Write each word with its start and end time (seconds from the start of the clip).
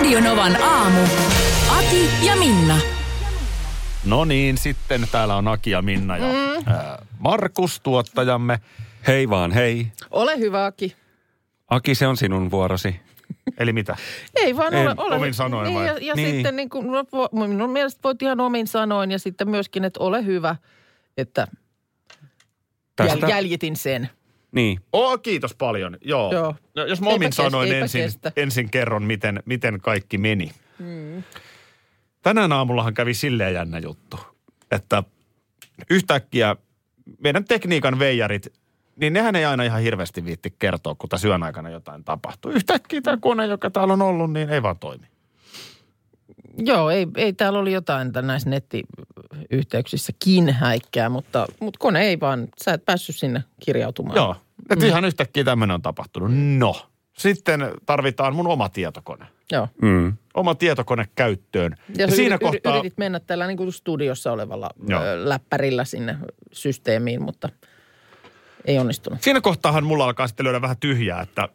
Radionovan 0.00 0.62
aamu. 0.62 1.00
Ati 1.78 2.10
ja 2.26 2.36
Minna. 2.36 2.78
No 4.04 4.24
niin, 4.24 4.58
sitten 4.58 5.06
täällä 5.12 5.36
on 5.36 5.48
Aki 5.48 5.70
ja 5.70 5.82
Minna 5.82 6.16
ja 6.16 6.26
mm. 6.26 6.72
ää, 6.72 7.06
Markus, 7.18 7.80
tuottajamme. 7.80 8.58
Hei 9.06 9.30
vaan, 9.30 9.52
hei. 9.52 9.92
Ole 10.10 10.38
hyvä, 10.38 10.64
Aki. 10.66 10.96
Aki, 11.68 11.94
se 11.94 12.06
on 12.06 12.16
sinun 12.16 12.50
vuorosi. 12.50 13.00
Eli 13.58 13.72
mitä? 13.72 13.96
Ei 14.44 14.56
vaan 14.56 14.74
En, 14.74 14.86
ole, 14.86 14.94
ole. 14.96 15.16
omin 15.16 15.34
sanoin 15.34 15.64
niin, 15.64 15.78
vai? 15.78 15.86
Ja, 15.86 15.98
ja 16.00 16.14
Niin. 16.14 16.34
sitten 16.34 16.56
niin 16.56 16.68
kuin, 16.70 16.86
no, 16.86 17.04
minun 17.46 17.70
mielestä 17.70 18.00
voit 18.04 18.22
ihan 18.22 18.40
omin 18.40 18.66
sanoin 18.66 19.10
ja 19.10 19.18
sitten 19.18 19.50
myöskin, 19.50 19.84
että 19.84 20.00
ole 20.00 20.24
hyvä, 20.24 20.56
että 21.16 21.46
Tästä, 22.96 23.18
jäl, 23.18 23.28
jäljitin 23.30 23.76
sen. 23.76 24.10
Niin. 24.52 24.80
Oh, 24.92 25.22
kiitos 25.22 25.54
paljon. 25.54 25.96
Joo. 26.00 26.32
Joo. 26.32 26.54
No, 26.74 26.84
jos 26.84 27.00
mä 27.00 27.06
Eipä 27.06 27.14
omin 27.14 27.28
kestä, 27.28 27.42
sanoin 27.42 27.68
eipä 27.68 27.84
ensin, 27.84 28.02
kestä. 28.02 28.32
ensin 28.36 28.70
kerron, 28.70 29.02
miten, 29.02 29.42
miten 29.44 29.80
kaikki 29.80 30.18
meni. 30.18 30.50
Tänään 32.22 32.52
aamullahan 32.52 32.94
kävi 32.94 33.14
silleen 33.14 33.54
jännä 33.54 33.78
juttu, 33.78 34.16
että 34.70 35.02
yhtäkkiä 35.90 36.56
meidän 37.22 37.44
tekniikan 37.44 37.98
veijarit, 37.98 38.52
niin 38.96 39.12
nehän 39.12 39.36
ei 39.36 39.44
aina 39.44 39.64
ihan 39.64 39.80
hirveästi 39.80 40.24
viitti 40.24 40.54
kertoa, 40.58 40.94
kun 40.94 41.08
tässä 41.08 41.28
yön 41.28 41.42
aikana 41.42 41.70
jotain 41.70 42.04
tapahtuu. 42.04 42.50
Yhtäkkiä 42.50 43.00
tämä 43.00 43.16
kone, 43.20 43.46
joka 43.46 43.70
täällä 43.70 43.92
on 43.92 44.02
ollut, 44.02 44.32
niin 44.32 44.50
ei 44.50 44.62
vaan 44.62 44.78
toimi. 44.78 45.06
Joo, 46.58 46.90
ei, 46.90 47.06
ei 47.16 47.32
täällä 47.32 47.58
oli 47.58 47.72
jotain 47.72 48.12
näissä 48.22 48.50
nettiyhteyksissäkin 48.50 50.52
häikkää, 50.52 51.08
mutta, 51.08 51.46
mutta 51.60 51.78
kone 51.78 52.02
ei 52.02 52.20
vaan, 52.20 52.48
sä 52.64 52.72
et 52.72 52.84
päässyt 52.84 53.16
sinne 53.16 53.44
kirjautumaan. 53.64 54.16
Joo, 54.16 54.36
että 54.70 54.86
ihan 54.86 55.04
yhtäkkiä 55.04 55.44
tämmöinen 55.44 55.74
on 55.74 55.82
tapahtunut. 55.82 56.30
No, 56.34 56.86
sitten 57.18 57.60
tarvitaan 57.86 58.34
mun 58.34 58.46
oma 58.46 58.68
tietokone. 58.68 59.26
Joo. 59.52 59.68
Mm. 59.82 60.16
Oma 60.34 60.54
tietokone 60.54 61.08
käyttöön. 61.14 61.76
Ja, 61.98 62.06
ja 62.06 62.10
siinä 62.10 62.34
yrit, 62.34 62.40
kohtaa... 62.40 62.78
yritit 62.78 62.98
mennä 62.98 63.20
tällä 63.20 63.46
niin 63.46 63.56
kuin 63.56 63.72
studiossa 63.72 64.32
olevalla 64.32 64.70
Joo. 64.88 65.00
läppärillä 65.16 65.84
sinne 65.84 66.16
systeemiin, 66.52 67.22
mutta 67.22 67.48
ei 68.64 68.78
onnistunut. 68.78 69.22
Siinä 69.22 69.40
kohtaahan 69.40 69.84
mulla 69.84 70.04
alkaa 70.04 70.26
sitten 70.26 70.44
löydä 70.44 70.62
vähän 70.62 70.76
tyhjää, 70.76 71.20
että 71.20 71.48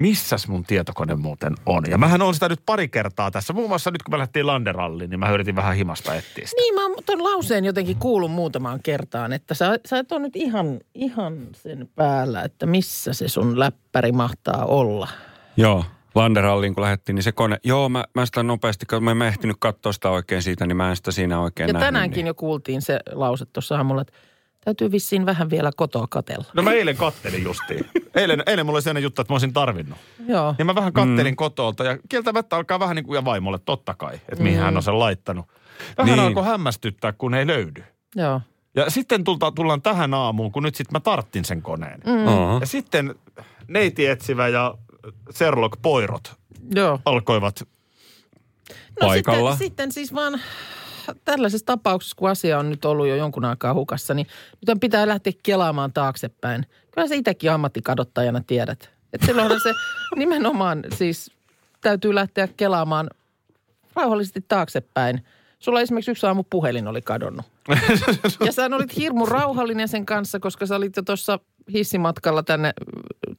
missäs 0.00 0.48
mun 0.48 0.64
tietokone 0.64 1.14
muuten 1.14 1.54
on. 1.66 1.84
Ja 1.90 1.98
mähän 1.98 2.22
on 2.22 2.34
sitä 2.34 2.48
nyt 2.48 2.60
pari 2.66 2.88
kertaa 2.88 3.30
tässä. 3.30 3.52
Muun 3.52 3.68
muassa 3.68 3.90
nyt 3.90 4.02
kun 4.02 4.14
me 4.14 4.18
lähdettiin 4.18 4.46
Landeralliin, 4.46 5.10
niin 5.10 5.20
mä 5.20 5.30
yritin 5.30 5.56
vähän 5.56 5.76
himasta 5.76 6.14
etsiä 6.14 6.46
sitä. 6.46 6.62
Niin, 6.62 6.74
mä 6.74 6.82
oon 6.82 6.96
ton 7.06 7.24
lauseen 7.24 7.64
jotenkin 7.64 7.96
kuullut 7.96 8.30
muutamaan 8.30 8.80
kertaan, 8.82 9.32
että 9.32 9.54
sä, 9.54 9.78
sä 9.86 9.98
et 9.98 10.12
ole 10.12 10.20
nyt 10.20 10.36
ihan, 10.36 10.80
ihan 10.94 11.38
sen 11.52 11.88
päällä, 11.94 12.42
että 12.42 12.66
missä 12.66 13.12
se 13.12 13.28
sun 13.28 13.58
läppäri 13.58 14.12
mahtaa 14.12 14.64
olla. 14.64 15.08
Joo. 15.56 15.84
Landeralliin 16.14 16.74
kun 16.74 16.82
lähdettiin, 16.82 17.14
niin 17.14 17.22
se 17.22 17.32
kone, 17.32 17.58
joo 17.64 17.88
mä, 17.88 18.04
mä 18.14 18.26
sitä 18.26 18.42
nopeasti, 18.42 18.86
kun 18.86 19.04
mä 19.04 19.10
en 19.10 19.16
mä 19.16 19.28
ehtinyt 19.28 19.56
katsoa 19.58 19.92
sitä 19.92 20.10
oikein 20.10 20.42
siitä, 20.42 20.66
niin 20.66 20.76
mä 20.76 20.90
en 20.90 20.96
sitä 20.96 21.10
siinä 21.10 21.40
oikein 21.40 21.68
Ja 21.68 21.72
nähnyt, 21.72 21.86
tänäänkin 21.86 22.16
niin. 22.16 22.26
jo 22.26 22.34
kuultiin 22.34 22.82
se 22.82 23.00
lause 23.12 23.46
tuossa 23.46 23.76
aamulla, 23.76 24.00
että 24.00 24.12
täytyy 24.66 24.92
vissiin 24.92 25.26
vähän 25.26 25.50
vielä 25.50 25.70
kotoa 25.76 26.06
katella. 26.10 26.44
No 26.54 26.62
mä 26.62 26.72
eilen 26.72 26.96
kattelin 26.96 27.44
justiin. 27.44 27.86
Eilen, 28.14 28.42
eilen 28.46 28.66
mulla 28.66 28.76
oli 28.76 28.82
sellainen 28.82 29.02
juttu, 29.02 29.22
että 29.22 29.32
mä 29.32 29.34
olisin 29.34 29.52
tarvinnut. 29.52 29.98
Joo. 30.28 30.54
Ja 30.58 30.64
mä 30.64 30.74
vähän 30.74 30.92
kattelin 30.92 31.32
mm. 31.32 31.36
kotolta 31.36 31.84
ja 31.84 31.98
kieltämättä 32.08 32.56
alkaa 32.56 32.80
vähän 32.80 32.96
niin 32.96 33.04
kuin 33.04 33.16
ja 33.16 33.24
vaimolle 33.24 33.58
totta 33.64 33.94
kai, 33.94 34.14
että 34.14 34.42
mihin 34.44 34.58
hän 34.58 34.76
on 34.76 34.82
sen 34.82 34.98
laittanut. 34.98 35.46
Vähän 35.98 36.16
Niin. 36.16 36.26
alkoi 36.26 36.44
hämmästyttää, 36.44 37.12
kun 37.12 37.34
ei 37.34 37.46
löydy. 37.46 37.84
Joo. 38.14 38.40
Ja 38.76 38.90
sitten 38.90 39.24
tulta, 39.24 39.52
tullaan 39.52 39.82
tähän 39.82 40.14
aamuun, 40.14 40.52
kun 40.52 40.62
nyt 40.62 40.74
sitten 40.74 40.92
mä 40.92 41.00
tarttin 41.00 41.44
sen 41.44 41.62
koneen. 41.62 42.00
Mm. 42.06 42.26
Oho. 42.26 42.58
Ja 42.60 42.66
sitten 42.66 43.14
neiti 43.68 44.06
etsivä 44.06 44.48
ja 44.48 44.74
Sherlock 45.32 45.82
Poirot 45.82 46.34
Joo. 46.74 47.00
alkoivat 47.04 47.68
No 49.00 49.06
Paikalla. 49.06 49.50
Sitten, 49.50 49.66
sitten 49.66 49.92
siis 49.92 50.14
vaan 50.14 50.40
tällaisessa 51.24 51.66
tapauksessa, 51.66 52.16
kun 52.16 52.30
asia 52.30 52.58
on 52.58 52.70
nyt 52.70 52.84
ollut 52.84 53.06
jo 53.06 53.16
jonkun 53.16 53.44
aikaa 53.44 53.74
hukassa, 53.74 54.14
niin 54.14 54.26
nyt 54.68 54.80
pitää 54.80 55.08
lähteä 55.08 55.32
kelaamaan 55.42 55.92
taaksepäin. 55.92 56.66
Kyllä 56.90 57.08
sä 57.08 57.14
itsekin 57.14 57.52
ammattikadottajana 57.52 58.42
tiedät. 58.46 58.90
Että 59.12 59.26
silloinhan 59.26 59.60
se 59.60 59.72
nimenomaan 60.16 60.84
siis 60.94 61.30
täytyy 61.80 62.14
lähteä 62.14 62.48
kelaamaan 62.56 63.10
rauhallisesti 63.94 64.44
taaksepäin. 64.48 65.24
Sulla 65.58 65.80
esimerkiksi 65.80 66.10
yksi 66.10 66.26
aamu 66.26 66.44
puhelin 66.50 66.88
oli 66.88 67.02
kadonnut. 67.02 67.46
Ja 68.46 68.52
sä 68.52 68.64
olit 68.72 68.96
hirmu 68.96 69.26
rauhallinen 69.26 69.88
sen 69.88 70.06
kanssa, 70.06 70.40
koska 70.40 70.66
sä 70.66 70.76
olit 70.76 70.96
jo 70.96 71.02
tuossa 71.02 71.38
hissimatkalla 71.72 72.42
tänne 72.42 72.72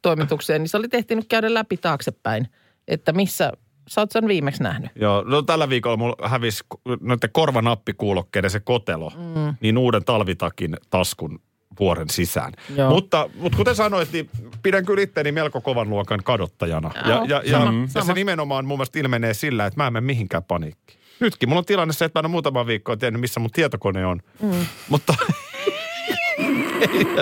toimitukseen, 0.01 0.61
niin 0.61 0.69
sä 0.69 0.77
olit 0.77 0.93
ehtinyt 0.93 1.25
käydä 1.27 1.53
läpi 1.53 1.77
taaksepäin, 1.77 2.47
että 2.87 3.13
missä 3.13 3.51
sä 3.87 4.01
oot 4.01 4.11
sen 4.11 4.27
viimeksi 4.27 4.63
nähnyt. 4.63 4.91
Joo, 4.95 5.23
no 5.27 5.41
tällä 5.41 5.69
viikolla 5.69 5.97
mulla 5.97 6.29
hävisi 6.29 6.63
noiden 7.01 7.29
korvanappikuulokkeiden 7.31 8.49
se 8.49 8.59
kotelo, 8.59 9.11
mm. 9.15 9.55
niin 9.61 9.77
uuden 9.77 10.05
talvitakin 10.05 10.77
taskun 10.89 11.39
vuoren 11.79 12.09
sisään. 12.09 12.53
Joo. 12.75 12.89
Mutta, 12.89 13.29
mutta 13.35 13.57
kuten 13.57 13.75
sanoit, 13.75 14.11
niin 14.11 14.29
pidän 14.63 14.85
kyllä 14.85 15.01
itteeni 15.01 15.31
melko 15.31 15.61
kovan 15.61 15.89
luokan 15.89 16.19
kadottajana. 16.23 16.91
Ja, 16.95 17.09
Joo, 17.09 17.23
ja, 17.23 17.41
ja, 17.45 17.59
sama, 17.59 17.81
ja 17.81 17.87
se 17.87 17.99
sama. 17.99 18.13
nimenomaan 18.13 18.65
mun 18.65 18.77
mielestä 18.77 18.99
ilmenee 18.99 19.33
sillä, 19.33 19.65
että 19.65 19.79
mä 19.79 19.87
en 19.87 19.93
mene 19.93 20.05
mihinkään 20.05 20.43
paniikkiin. 20.43 20.99
Nytkin 21.19 21.49
mulla 21.49 21.59
on 21.59 21.65
tilanne 21.65 21.93
se, 21.93 22.05
että 22.05 22.19
mä 22.19 22.21
en 22.21 22.25
ole 22.25 22.31
muutama 22.31 22.67
viikkoa 22.67 22.97
tiennyt, 22.97 23.21
missä 23.21 23.39
mun 23.39 23.51
tietokone 23.51 24.05
on. 24.05 24.19
Mm. 24.41 24.65
Mutta 24.89 25.13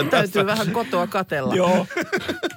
Täytyy 0.09 0.45
vähän 0.45 0.71
kotoa 0.71 1.07
katella. 1.07 1.55
Joo. 1.55 1.87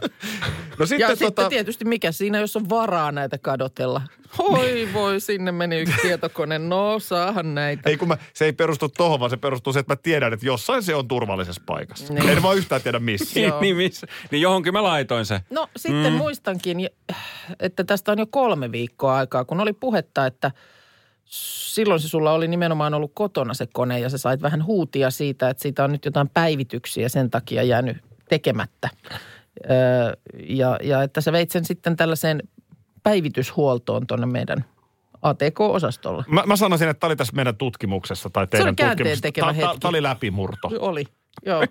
no 0.79 0.87
sitten, 0.87 1.01
Ja 1.01 1.09
tota, 1.09 1.27
sitten 1.27 1.49
tietysti 1.49 1.85
mikä 1.85 2.13
siinä, 2.13 2.39
jos 2.39 2.57
on 2.57 2.69
varaa 2.69 3.13
näitä 3.13 3.39
kadotella. 3.39 4.03
Oi 4.39 4.89
voi, 4.93 5.21
sinne 5.21 5.53
meni 5.53 5.81
yksi 5.81 5.95
tietokone. 6.03 6.59
No, 6.59 6.99
saahan 6.99 7.55
näitä. 7.55 7.91
Ei 7.91 7.97
kun 7.97 8.09
mä, 8.09 8.19
se 8.35 8.45
ei 8.45 8.53
perustu 8.53 8.89
tohon, 8.89 9.21
vaan 9.21 9.31
se 9.31 9.37
perustuu 9.37 9.73
siihen, 9.73 9.81
että 9.81 9.93
mä 9.93 9.99
tiedän, 10.03 10.33
että 10.33 10.47
jossain 10.47 10.83
se 10.83 10.95
on 10.95 11.09
turvallisessa 11.09 11.63
paikassa. 11.67 12.15
Niin. 12.15 12.29
En 12.29 12.43
vaan 12.43 12.57
yhtään 12.57 12.83
tiedä 12.83 12.99
missä. 12.99 13.41
Joo. 13.49 13.61
niin, 13.61 13.77
missä? 13.77 14.07
niin 14.31 14.43
johonkin 14.43 14.73
mä 14.73 14.83
laitoin 14.83 15.27
se. 15.27 15.41
No 15.51 15.69
sitten 15.77 16.13
mm. 16.13 16.19
muistankin, 16.19 16.89
että 17.61 17.85
tästä 17.85 18.13
on 18.13 18.19
jo 18.19 18.27
kolme 18.31 18.73
viikkoa 18.73 19.17
aikaa, 19.17 19.45
kun 19.45 19.61
oli 19.61 19.73
puhetta, 19.73 20.27
että 20.27 20.51
silloin 21.29 22.01
se 22.01 22.09
sulla 22.09 22.33
oli 22.33 22.49
nimenomaan 22.49 22.95
ollut 22.95 23.13
kotona 23.15 23.55
se 23.55 23.67
kone 23.73 24.01
ja 24.01 24.09
sä 24.11 24.19
sait 24.19 24.43
vähän 24.43 24.65
huutia 24.65 25.11
siitä, 25.11 25.51
että 25.51 25.63
siitä 25.63 25.85
on 25.85 25.93
nyt 25.93 26.05
jotain 26.05 26.29
päivityksiä 26.29 27.09
sen 27.09 27.31
takia 27.31 27.63
jäänyt 27.63 27.97
tekemättä. 28.29 28.89
Öö, 29.71 30.13
ja, 30.49 30.79
ja 30.83 31.03
että 31.03 31.21
sä 31.21 31.33
veit 31.33 31.51
sen 31.51 31.65
sitten 31.65 31.97
tällaiseen 31.97 32.43
päivityshuoltoon 33.03 34.07
tuonne 34.07 34.27
meidän 34.27 34.65
ATK-osastolle. 35.23 36.25
Mä, 36.29 36.43
mä 36.47 36.57
sanoisin, 36.57 36.89
että 36.89 37.01
tämä 37.01 37.09
oli 37.09 37.17
tässä 37.17 37.37
meidän 37.37 37.57
tutkimuksessa 37.57 38.31
tai 38.31 38.47
teidän 38.47 38.69
oli 38.69 38.75
tutkimuksessa. 38.75 39.23
tekevä 39.23 39.47
Tää- 39.47 39.55
tää- 39.55 39.69
hetki. 39.69 39.81
Tämä 39.81 39.91
oli 39.91 40.03
läpimurto. 40.03 40.71
Oli, 40.79 41.05
joo. 41.47 41.65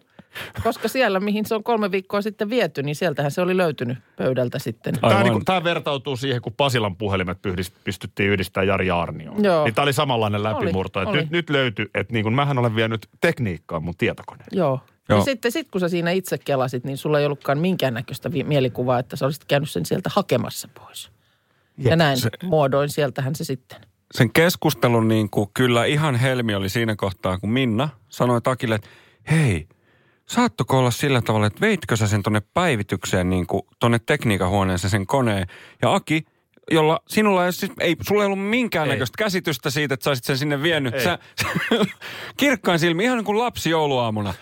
Koska 0.64 0.88
siellä, 0.88 1.20
mihin 1.20 1.46
se 1.46 1.56
on 1.56 1.64
kolme 1.64 1.92
viikkoa 1.92 2.22
sitten 2.22 2.50
viety, 2.50 2.84
niin 2.84 2.96
sieltähän 2.96 3.31
se 3.31 3.42
oli 3.42 3.58
löytynyt 3.58 3.98
pöydältä 4.18 4.59
sitten. 4.59 4.94
Tämä, 5.02 5.24
niin 5.24 5.46
tämä 5.46 5.64
vertautuu 5.64 6.18
siihen, 6.18 6.42
kun 6.42 6.53
Pasilan 6.53 6.96
puhelimet 6.96 7.42
pyhdist, 7.42 7.74
pystyttiin 7.84 8.30
yhdistämään 8.30 8.68
Jari 8.68 8.92
Arnioon. 8.92 9.44
Joo. 9.44 9.63
Niin 9.63 9.75
tämä 9.75 9.84
oli 9.84 9.94
samanlainen 9.94 10.44
läpimurto. 10.44 11.01
Että 11.01 11.10
oli. 11.10 11.18
nyt, 11.19 11.30
nyt 11.30 11.50
löytyi, 11.50 11.86
että 11.94 12.13
niin 12.13 12.24
kuin 12.24 12.36
mähän 12.36 12.57
olen 12.57 12.75
vienyt 12.75 13.07
tekniikkaa 13.22 13.80
mun 13.80 13.94
tietokoneen. 13.98 14.48
Joo. 14.51 14.80
Joo. 15.10 15.19
Ja 15.19 15.25
sitten 15.25 15.51
sit, 15.51 15.72
kun 15.72 15.81
sä 15.81 15.89
siinä 15.89 16.12
itse 16.12 16.38
kelasit, 16.38 16.83
niin 16.83 16.98
sulla 16.98 17.19
ei 17.19 17.25
ollutkaan 17.25 17.57
minkäännäköistä 17.57 18.31
vi- 18.31 18.44
mielikuvaa, 18.44 19.00
että 19.00 19.16
sä 19.16 19.25
olisit 19.25 19.45
käynyt 19.45 19.69
sen 19.69 19.86
sieltä 19.86 20.10
hakemassa 20.13 20.68
pois. 20.80 21.12
Ja 21.78 21.95
näin 21.95 22.18
se- 22.18 22.30
muodoin 22.44 22.90
sieltähän 22.90 23.36
se 23.36 23.44
sitten. 23.44 23.81
Sen 24.12 24.33
keskustelun 24.33 25.07
niin 25.07 25.30
kuin, 25.30 25.50
kyllä 25.54 25.86
ihan 25.86 26.16
helmi 26.16 26.56
oli 26.56 26.69
siinä 26.69 26.95
kohtaa, 26.95 27.40
kun 27.40 27.50
Minna 27.50 27.90
sanoi 28.10 28.42
Takille, 28.42 28.75
että 28.75 28.90
hei, 29.31 29.68
saattoko 30.29 30.77
olla 30.77 30.91
sillä 30.91 31.21
tavalla, 31.21 31.47
että 31.47 31.62
veitkö 31.62 31.95
sä 31.95 32.07
sen 32.07 32.24
tonne 32.24 32.41
päivitykseen, 32.53 33.29
niin 33.29 33.47
kuin 33.47 33.62
tonne 33.79 34.00
tekniikan 34.00 34.50
huoneeseen 34.50 34.91
sen 34.91 35.07
koneen. 35.07 35.47
Ja 35.81 35.94
Aki, 35.94 36.25
jolla 36.71 37.00
sinulla 37.07 37.45
ei, 37.45 37.53
siis, 37.53 37.71
ei 37.79 37.95
sulla 38.07 38.24
ei 38.24 38.25
ollut 38.25 38.50
minkäännäköistä 38.50 39.18
käsitystä 39.18 39.69
siitä, 39.69 39.94
että 39.94 40.03
sä 40.03 40.09
olisit 40.09 40.25
sen 40.25 40.38
sinne 40.38 40.63
vienyt. 40.63 40.94
Ei. 40.94 41.03
Sä, 41.03 41.19
kirkkain 42.38 42.79
silmi, 42.79 43.03
ihan 43.03 43.18
niin 43.18 43.25
kuin 43.25 43.39
lapsi 43.39 43.69
jouluaamuna. 43.69 44.33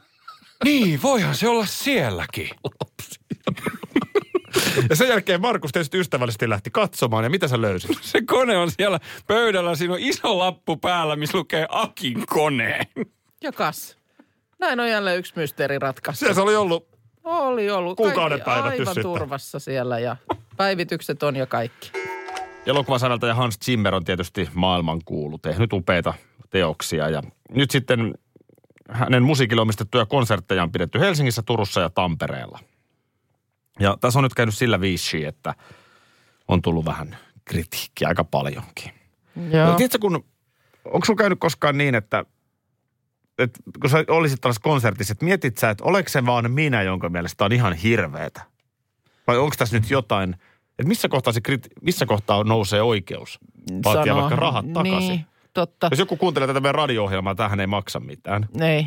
niin, 0.64 1.02
voihan 1.02 1.34
se 1.34 1.48
olla 1.48 1.66
sielläkin. 1.66 2.50
Ja 4.90 4.96
sen 4.96 5.08
jälkeen 5.08 5.40
Markus 5.40 5.72
tietysti 5.72 5.98
ystävällisesti 5.98 6.48
lähti 6.48 6.70
katsomaan. 6.70 7.24
Ja 7.24 7.30
mitä 7.30 7.48
sä 7.48 7.60
löysit? 7.60 7.90
Se 8.02 8.22
kone 8.22 8.56
on 8.56 8.70
siellä 8.70 9.00
pöydällä, 9.26 9.74
siinä 9.74 9.94
on 9.94 10.00
iso 10.00 10.38
lappu 10.38 10.76
päällä, 10.76 11.16
missä 11.16 11.38
lukee 11.38 11.66
Akin 11.68 12.26
kone. 12.26 12.86
Ja 13.42 13.52
kas. 13.52 13.99
Näin 14.60 14.80
on 14.80 14.90
jälleen 14.90 15.18
yksi 15.18 15.32
mysteeri 15.36 15.78
ratkaistu. 15.78 16.18
Siellä 16.18 16.34
se 16.34 16.40
oli 16.40 16.56
ollut 16.56 16.88
Oli 17.24 17.70
ollut. 17.70 17.96
Kuukauden 17.96 18.40
päivätys 18.40 18.80
Aivan 18.80 18.94
sitten. 18.94 19.02
turvassa 19.02 19.58
siellä 19.58 19.98
ja 19.98 20.16
päivitykset 20.56 21.22
on 21.22 21.36
ja 21.36 21.46
kaikki. 21.46 21.92
Elokuvasäveltäjä 22.66 23.34
Hans 23.34 23.58
Zimmer 23.64 23.94
on 23.94 24.04
tietysti 24.04 24.48
maailmankuulu, 24.54 25.38
tehnyt 25.38 25.72
upeita 25.72 26.14
teoksia. 26.50 27.08
Ja 27.08 27.22
nyt 27.54 27.70
sitten 27.70 28.14
hänen 28.90 29.22
musiikille 29.22 29.62
omistettuja 29.62 30.06
konsertteja 30.06 30.62
on 30.62 30.72
pidetty 30.72 31.00
Helsingissä, 31.00 31.42
Turussa 31.42 31.80
ja 31.80 31.90
Tampereella. 31.90 32.58
Ja 33.80 33.96
tässä 34.00 34.18
on 34.18 34.22
nyt 34.22 34.34
käynyt 34.34 34.54
sillä 34.54 34.80
viisi, 34.80 35.24
että 35.24 35.54
on 36.48 36.62
tullut 36.62 36.84
vähän 36.84 37.16
kritiikkiä 37.44 38.08
aika 38.08 38.24
paljonkin. 38.24 38.92
Joo. 39.50 39.66
No, 39.66 39.74
tiedätkö, 39.74 39.98
kun, 39.98 40.24
onko 40.84 41.04
sun 41.04 41.16
käynyt 41.16 41.40
koskaan 41.40 41.78
niin, 41.78 41.94
että, 41.94 42.24
että 43.40 43.60
kun 43.80 43.90
sä 43.90 44.04
olisit 44.08 44.40
tällaisessa 44.40 44.62
konsertissa, 44.62 45.12
että 45.12 45.24
mietit 45.24 45.58
sä, 45.58 45.70
että 45.70 45.84
oliko 45.84 46.08
se 46.08 46.26
vaan 46.26 46.50
minä, 46.50 46.82
jonka 46.82 47.08
mielestä 47.08 47.44
on 47.44 47.52
ihan 47.52 47.72
hirveetä? 47.72 48.42
Vai 49.26 49.38
onko 49.38 49.54
tässä 49.58 49.76
nyt 49.78 49.90
jotain, 49.90 50.34
että 50.78 50.88
missä 50.88 51.08
kohtaa, 51.08 51.32
se 51.32 51.40
kriti- 51.48 51.68
missä 51.82 52.06
kohtaa 52.06 52.44
nousee 52.44 52.82
oikeus? 52.82 53.38
Vaatia 53.84 54.02
Sanoo. 54.04 54.20
vaikka 54.20 54.36
rahat 54.36 54.72
takaisin. 54.72 55.08
Niin, 55.08 55.26
totta. 55.54 55.88
Jos 55.90 55.98
joku 55.98 56.16
kuuntelee 56.16 56.46
tätä 56.46 56.60
meidän 56.60 56.74
radio-ohjelmaa, 56.74 57.34
tähän 57.34 57.60
ei 57.60 57.66
maksa 57.66 58.00
mitään. 58.00 58.48
Ei. 58.60 58.86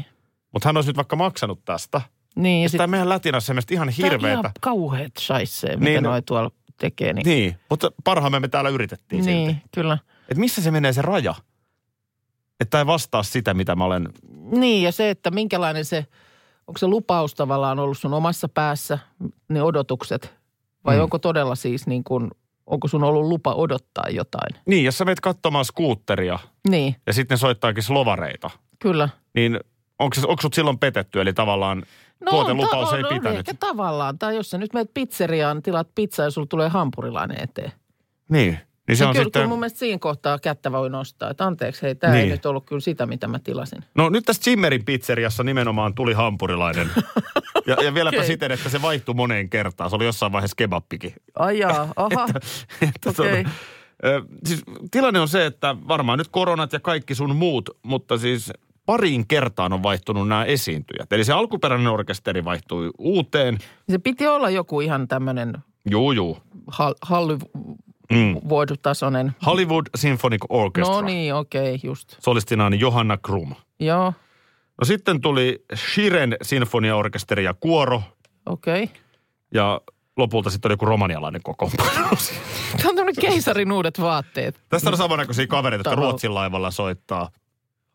Mutta 0.51 0.69
hän 0.69 0.77
olisi 0.77 0.89
nyt 0.89 0.97
vaikka 0.97 1.15
maksanut 1.15 1.65
tästä. 1.65 2.01
Niin, 2.35 2.61
ja 2.63 2.69
Ja 2.73 2.77
tämä 2.77 2.87
meidän 2.87 3.09
lätinassa 3.09 3.53
on 3.53 3.59
ihan 3.71 3.87
Tää 3.87 4.05
on 4.05 4.11
hirveetä. 4.11 4.39
ihan 4.39 4.51
kauheat 4.61 5.11
shaisee, 5.19 5.69
mitä 5.69 5.79
Niin, 5.85 5.93
niin, 5.93 6.03
no- 6.03 6.09
noi 6.09 6.21
tuolla 6.21 6.51
tekee. 6.77 7.13
Niin, 7.13 7.25
Niin, 7.25 7.55
mutta 7.69 7.91
parhaamme 8.03 8.39
me 8.39 8.47
täällä 8.47 8.69
yritettiin 8.69 9.25
niin 9.25 9.49
silti. 9.49 9.61
kyllä. 9.75 9.97
Että 10.29 10.39
missä 10.39 10.61
se 10.61 10.71
menee 10.71 10.93
se 10.93 11.01
raja? 11.01 11.35
Että 12.63 12.79
ei 12.79 12.85
vastaa 12.85 13.23
sitä, 13.23 13.53
mitä 13.53 13.75
mä 13.75 13.85
olen 13.85 14.09
Niin, 14.51 14.83
ja 14.83 14.91
se, 14.91 15.09
että 15.09 15.31
minkälainen 15.31 15.85
se, 15.85 16.05
onko 16.67 16.77
se 16.77 16.87
lupaus 16.87 17.35
tavallaan 17.35 17.79
ollut 17.79 17.97
sun 17.97 18.13
omassa 18.13 18.49
päässä, 18.49 18.99
ne 19.49 19.61
odotukset, 19.63 20.33
vai 20.85 20.95
Mm. 20.97 21.03
onko 21.03 21.19
todella 21.19 21.55
siis 21.55 21.87
niin 21.87 22.03
kuin, 22.03 22.31
onko 22.67 22.87
sun 22.87 23.03
ollut 23.03 23.25
lupa 23.25 23.53
odottaa 23.53 24.09
jotain? 24.09 24.55
Niin, 24.65 24.85
jos 24.85 24.97
sä 24.97 25.05
menet 25.05 25.19
katsomaan 25.19 25.65
skuutteria 25.65 26.39
Niin, 26.69 26.95
ja 27.07 27.13
sitten 27.13 27.35
ne 27.35 27.39
soittaakin 27.39 27.83
slovareita, 27.83 28.49
kyllä. 28.79 29.09
niin 29.35 29.59
onko, 29.99 30.13
se, 30.15 30.27
onko 30.27 30.41
sut 30.41 30.53
silloin 30.53 30.79
petetty? 30.79 31.21
Eli 31.21 31.33
tavallaan 31.33 31.83
no, 32.19 32.29
tuotelupaus 32.31 32.89
on, 32.93 32.97
ei 32.97 33.03
pitänyt. 33.03 33.39
Ehkä 33.39 33.53
tavallaan. 33.53 34.19
Tai 34.19 34.35
jos 34.35 34.49
sä 34.49 34.57
nyt 34.57 34.73
menet 34.73 34.93
pizzeriaan, 34.93 35.61
tilaat 35.61 35.87
pizzaa 35.95 36.25
ja 36.25 36.31
sulla 36.31 36.47
tulee 36.49 36.69
hampurilainen 36.69 37.41
eteen. 37.43 37.71
Niin, 38.29 38.59
niin 38.87 38.97
se 38.97 39.03
Niin 39.03 39.09
on 39.09 39.13
kyllä, 39.13 39.23
sitten... 39.23 39.49
mun 39.49 39.59
mielestä 39.59 39.79
siinä 39.79 39.99
kohtaa 39.99 40.39
kättä 40.39 40.71
voi 40.71 40.89
nostaa. 40.89 41.29
Että 41.29 41.45
anteeksi, 41.45 41.81
hei, 41.81 41.95
tämä 41.95 42.13
Niin. 42.13 42.23
ei 42.25 42.29
nyt 42.29 42.45
ollut 42.45 42.65
kyllä 42.65 42.79
sitä, 42.81 43.05
mitä 43.05 43.27
mä 43.27 43.39
tilasin. 43.39 43.83
No 43.95 44.09
nyt 44.09 44.25
tässä 44.25 44.41
Zimmerin 44.43 44.85
pizzeriassa 44.85 45.43
nimenomaan 45.43 45.93
tuli 45.95 46.13
hampurilainen. 46.13 46.89
ja, 47.67 47.83
ja 47.83 47.93
vieläpä 47.93 48.17
Okei. 48.17 48.27
siten, 48.27 48.51
että 48.51 48.69
se 48.69 48.81
vaihtui 48.81 49.15
moneen 49.15 49.49
kertaan. 49.49 49.89
Se 49.89 49.95
oli 49.95 50.05
jossain 50.05 50.31
vaiheessa 50.31 50.55
kebappikin. 50.55 51.13
Ai 51.39 51.59
jaa, 51.59 51.93
aha. 51.95 52.27
Että 52.81 53.09
Okei. 53.09 53.43
tuota, 53.43 53.49
ö, 54.05 54.21
siis 54.45 54.63
tilanne 54.91 55.19
on 55.19 55.27
se, 55.27 55.45
että 55.45 55.75
varmaan 55.87 56.17
nyt 56.17 56.27
koronat 56.31 56.73
ja 56.73 56.79
kaikki 56.79 57.15
sun 57.15 57.35
muut, 57.35 57.69
mutta 57.83 58.17
siis 58.17 58.51
pariin 58.85 59.27
kertaan 59.27 59.73
on 59.73 59.83
vaihtunut 59.83 60.27
nämä 60.27 60.45
esiintyjät. 60.45 61.13
Eli 61.13 61.23
se 61.23 61.33
alkuperäinen 61.33 61.87
orkesteri 61.87 62.45
vaihtui 62.45 62.91
uuteen. 62.97 63.57
Se 63.89 63.97
piti 63.99 64.27
olla 64.27 64.49
joku 64.49 64.81
ihan 64.81 65.07
tämmöinen 65.07 65.53
Juu, 65.91 66.11
juu. 66.11 66.37
Mm. 68.11 68.33
Hollywood-tasoinen. 68.33 69.31
Hollywood 69.45 69.85
Symphonic 69.95 70.41
Orchestra. 70.49 70.95
No 70.95 71.01
niin, 71.01 71.33
okei, 71.33 71.75
okay, 71.75 71.79
just. 71.89 72.15
Solistina 72.19 72.65
on 72.65 72.79
Johanna 72.79 73.17
Krum. 73.17 73.55
Joo, 73.79 74.13
No 74.81 74.85
sitten 74.85 75.21
tuli 75.21 75.65
Shiren 75.75 76.37
sinfoniaorkesteri 76.41 77.43
ja 77.43 77.53
kuoro. 77.59 78.01
okei. 78.45 78.83
Okay. 78.83 78.95
Ja 79.53 79.81
lopulta 80.17 80.49
sitten 80.49 80.69
oli 80.69 80.73
joku 80.73 80.85
romanialainen 80.85 81.41
kokoonpano. 81.43 81.89
Tämä 82.77 82.89
on 82.89 82.95
tämmöinen 82.95 83.15
keisarin 83.21 83.71
uudet 83.71 84.01
vaatteet. 84.01 84.61
Tästä 84.69 84.89
on 84.89 84.97
samannäköisiä 84.97 85.47
kavereita, 85.47 85.89
jotka. 85.89 86.01
Ruotsin 86.01 86.33
laivalla 86.33 86.71
soittaa 86.71 87.29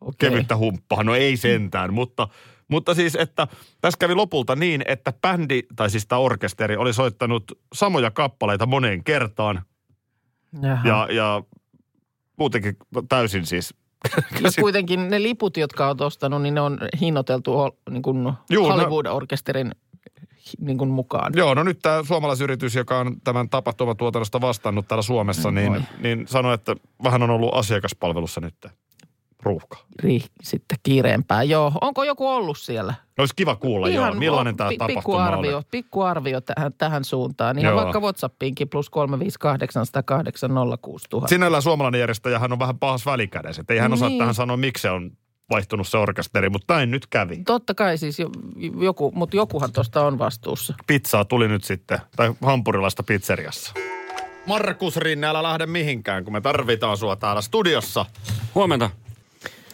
Okay. 0.00 0.30
kevyttä 0.30 0.56
humppaa. 0.56 1.04
No 1.04 1.14
ei 1.14 1.36
sentään, 1.36 1.94
mutta, 1.94 2.28
mutta 2.68 2.94
siis, 2.94 3.14
että 3.16 3.48
tässä 3.80 3.98
kävi 3.98 4.14
lopulta 4.14 4.56
niin, 4.56 4.82
että 4.86 5.12
bändi, 5.22 5.62
tai 5.76 5.90
siis 5.90 6.06
tämä 6.06 6.18
orkesteri, 6.18 6.76
oli 6.76 6.92
soittanut 6.92 7.44
samoja 7.74 8.10
kappaleita 8.10 8.66
moneen 8.66 9.04
kertaan. 9.04 9.62
Jaha. 10.62 10.88
Ja, 10.88 11.08
ja 11.10 11.42
muutenkin 12.36 12.76
täysin 13.08 13.46
siis. 13.46 13.74
Ja 14.42 14.50
kuitenkin 14.60 15.08
ne 15.08 15.22
liput, 15.22 15.56
jotka 15.56 15.88
olet 15.88 16.00
ostanut, 16.00 16.42
niin 16.42 16.54
ne 16.54 16.60
on 16.60 16.78
hinnoiteltu 17.00 17.52
niin 17.90 18.02
kuin 18.02 18.32
Juu, 18.50 18.68
no- 18.68 18.74
Hollywood-orkesterin 18.74 19.72
niin 20.60 20.78
kuin 20.78 20.90
mukaan. 20.90 21.32
Joo, 21.36 21.54
no 21.54 21.62
nyt 21.62 21.78
tämä 21.82 22.02
suomalaisyritys, 22.04 22.74
joka 22.74 22.98
on 22.98 23.16
tämän 23.24 23.48
tapahtumatuotannosta 23.48 24.40
vastannut 24.40 24.88
täällä 24.88 25.02
Suomessa, 25.02 25.42
Voi. 25.42 25.52
niin, 25.52 25.86
niin 25.98 26.26
sanoi, 26.28 26.54
että 26.54 26.76
vähän 27.02 27.22
on 27.22 27.30
ollut 27.30 27.54
asiakaspalvelussa 27.54 28.40
nyt 28.40 28.54
ruuhka. 29.48 29.78
Ri, 30.02 30.20
sitten 30.42 30.78
kiireempää. 30.82 31.42
Joo, 31.42 31.72
onko 31.80 32.04
joku 32.04 32.28
ollut 32.28 32.58
siellä? 32.58 32.94
Olisi 33.18 33.34
kiva 33.36 33.56
kuulla, 33.56 33.88
joo, 33.88 34.14
millainen 34.14 34.56
tämä 34.56 34.70
pi- 34.70 34.76
tapahtuma 34.78 35.00
pikkuarvio, 35.00 35.56
oli. 35.56 35.64
Pikkuarvio 35.70 36.40
tähän, 36.40 36.72
tähän 36.78 37.04
suuntaan. 37.04 37.58
Ihan 37.58 37.72
Joo. 37.74 37.82
vaikka 37.82 38.00
Whatsappiinkin 38.00 38.68
plus 38.68 38.90
358 38.90 39.86
Sinällään 41.26 41.62
suomalainen 41.62 41.98
järjestäjähän 42.00 42.52
on 42.52 42.58
vähän 42.58 42.78
pahas 42.78 43.06
välikädessä. 43.06 43.60
Että 43.60 43.74
ei 43.74 43.80
hän 43.80 43.92
osaa 43.92 44.08
Niin. 44.08 44.18
tähän 44.18 44.34
sanoa, 44.34 44.56
miksi 44.56 44.82
se 44.82 44.90
on 44.90 45.10
vaihtunut 45.50 45.88
se 45.88 45.98
orkesteri, 45.98 46.50
mutta 46.50 46.74
näin 46.74 46.90
nyt 46.90 47.06
kävi. 47.06 47.42
Totta 47.46 47.74
kai 47.74 47.98
siis 47.98 48.18
jo, 48.18 48.30
joku, 48.80 49.12
mutta 49.14 49.36
jokuhan 49.36 49.72
tuosta 49.72 50.06
on 50.06 50.18
vastuussa. 50.18 50.74
Pizzaa 50.86 51.24
tuli 51.24 51.48
nyt 51.48 51.64
sitten, 51.64 51.98
tai 52.16 52.34
hampurilaista 52.42 53.02
pizzeriassa. 53.02 53.72
Markus 54.46 54.96
Rinne, 54.96 55.26
älä 55.26 55.42
lähde 55.42 55.66
mihinkään, 55.66 56.24
kun 56.24 56.32
me 56.32 56.40
tarvitaan 56.40 56.96
sua 56.96 57.16
täällä 57.16 57.42
studiossa. 57.42 58.04
Huomenta. 58.54 58.90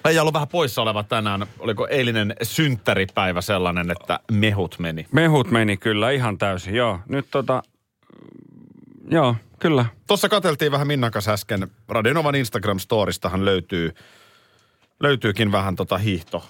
Ei 0.05 0.19
ollut 0.19 0.35
vähän 0.35 0.49
poissa 0.49 0.83
oleva 0.83 1.03
tänään. 1.03 1.47
Oliko 1.59 1.89
eilinen 1.89 2.37
synttäripäivä 2.43 3.41
sellainen, 3.41 3.91
että 3.91 4.21
mehut 4.33 4.79
meni? 4.79 5.07
Mehut 5.13 5.51
meni 5.51 5.77
kyllä 5.77 6.11
ihan 6.11 6.39
täysin, 6.39 6.75
joo. 6.75 6.99
Nyt 7.09 7.27
tota, 7.31 7.63
joo, 9.11 9.37
kyllä. 9.59 9.87
Tuossa 10.07 10.29
katseltiin 10.29 10.73
vähän 10.73 10.87
Minnan 10.87 11.11
kanssa 11.11 11.33
äsken. 11.33 11.69
Radionovan 11.89 12.35
Instagram-storistahan 12.35 13.45
löytyy, 13.45 13.95
löytyykin 15.01 15.53
vähän 15.53 15.77
tota 15.77 15.99
hiihto. 15.99 16.45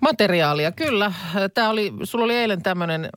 Materiaalia, 0.00 0.72
kyllä. 0.72 1.12
Tämä 1.54 1.70
oli, 1.70 1.92
sulla 2.04 2.24
oli 2.24 2.36
eilen 2.36 2.62
tämmöinen 2.62 3.08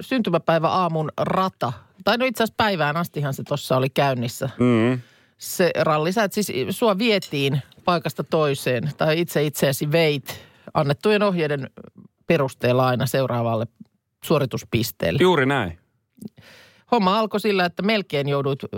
syntymäpäivä 0.00 0.68
aamun 0.68 1.12
rata. 1.16 1.72
Tai 2.04 2.18
no 2.18 2.24
itse 2.24 2.44
asiassa 2.44 2.54
päivään 2.56 2.96
astihan 2.96 3.34
se 3.34 3.42
tuossa 3.42 3.76
oli 3.76 3.90
käynnissä. 3.90 4.50
Mm. 4.58 5.00
Se 5.38 5.70
ralli, 5.80 6.12
sä 6.12 6.24
et 6.24 6.32
siis 6.32 6.52
sua 6.70 6.98
vietiin 6.98 7.62
paikasta 7.84 8.24
toiseen, 8.24 8.90
tai 8.96 9.20
itse 9.20 9.44
itseäsi 9.44 9.92
veit 9.92 10.40
annettujen 10.74 11.22
ohjeiden 11.22 11.70
perusteella 12.26 12.86
aina 12.86 13.06
seuraavalle 13.06 13.66
suorituspisteelle. 14.24 15.18
Juuri 15.22 15.46
näin. 15.46 15.78
Homma 16.90 17.18
alkoi 17.18 17.40
sillä, 17.40 17.64
että 17.64 17.82
melkein 17.82 18.28
joudut 18.28 18.64
ö, 18.64 18.68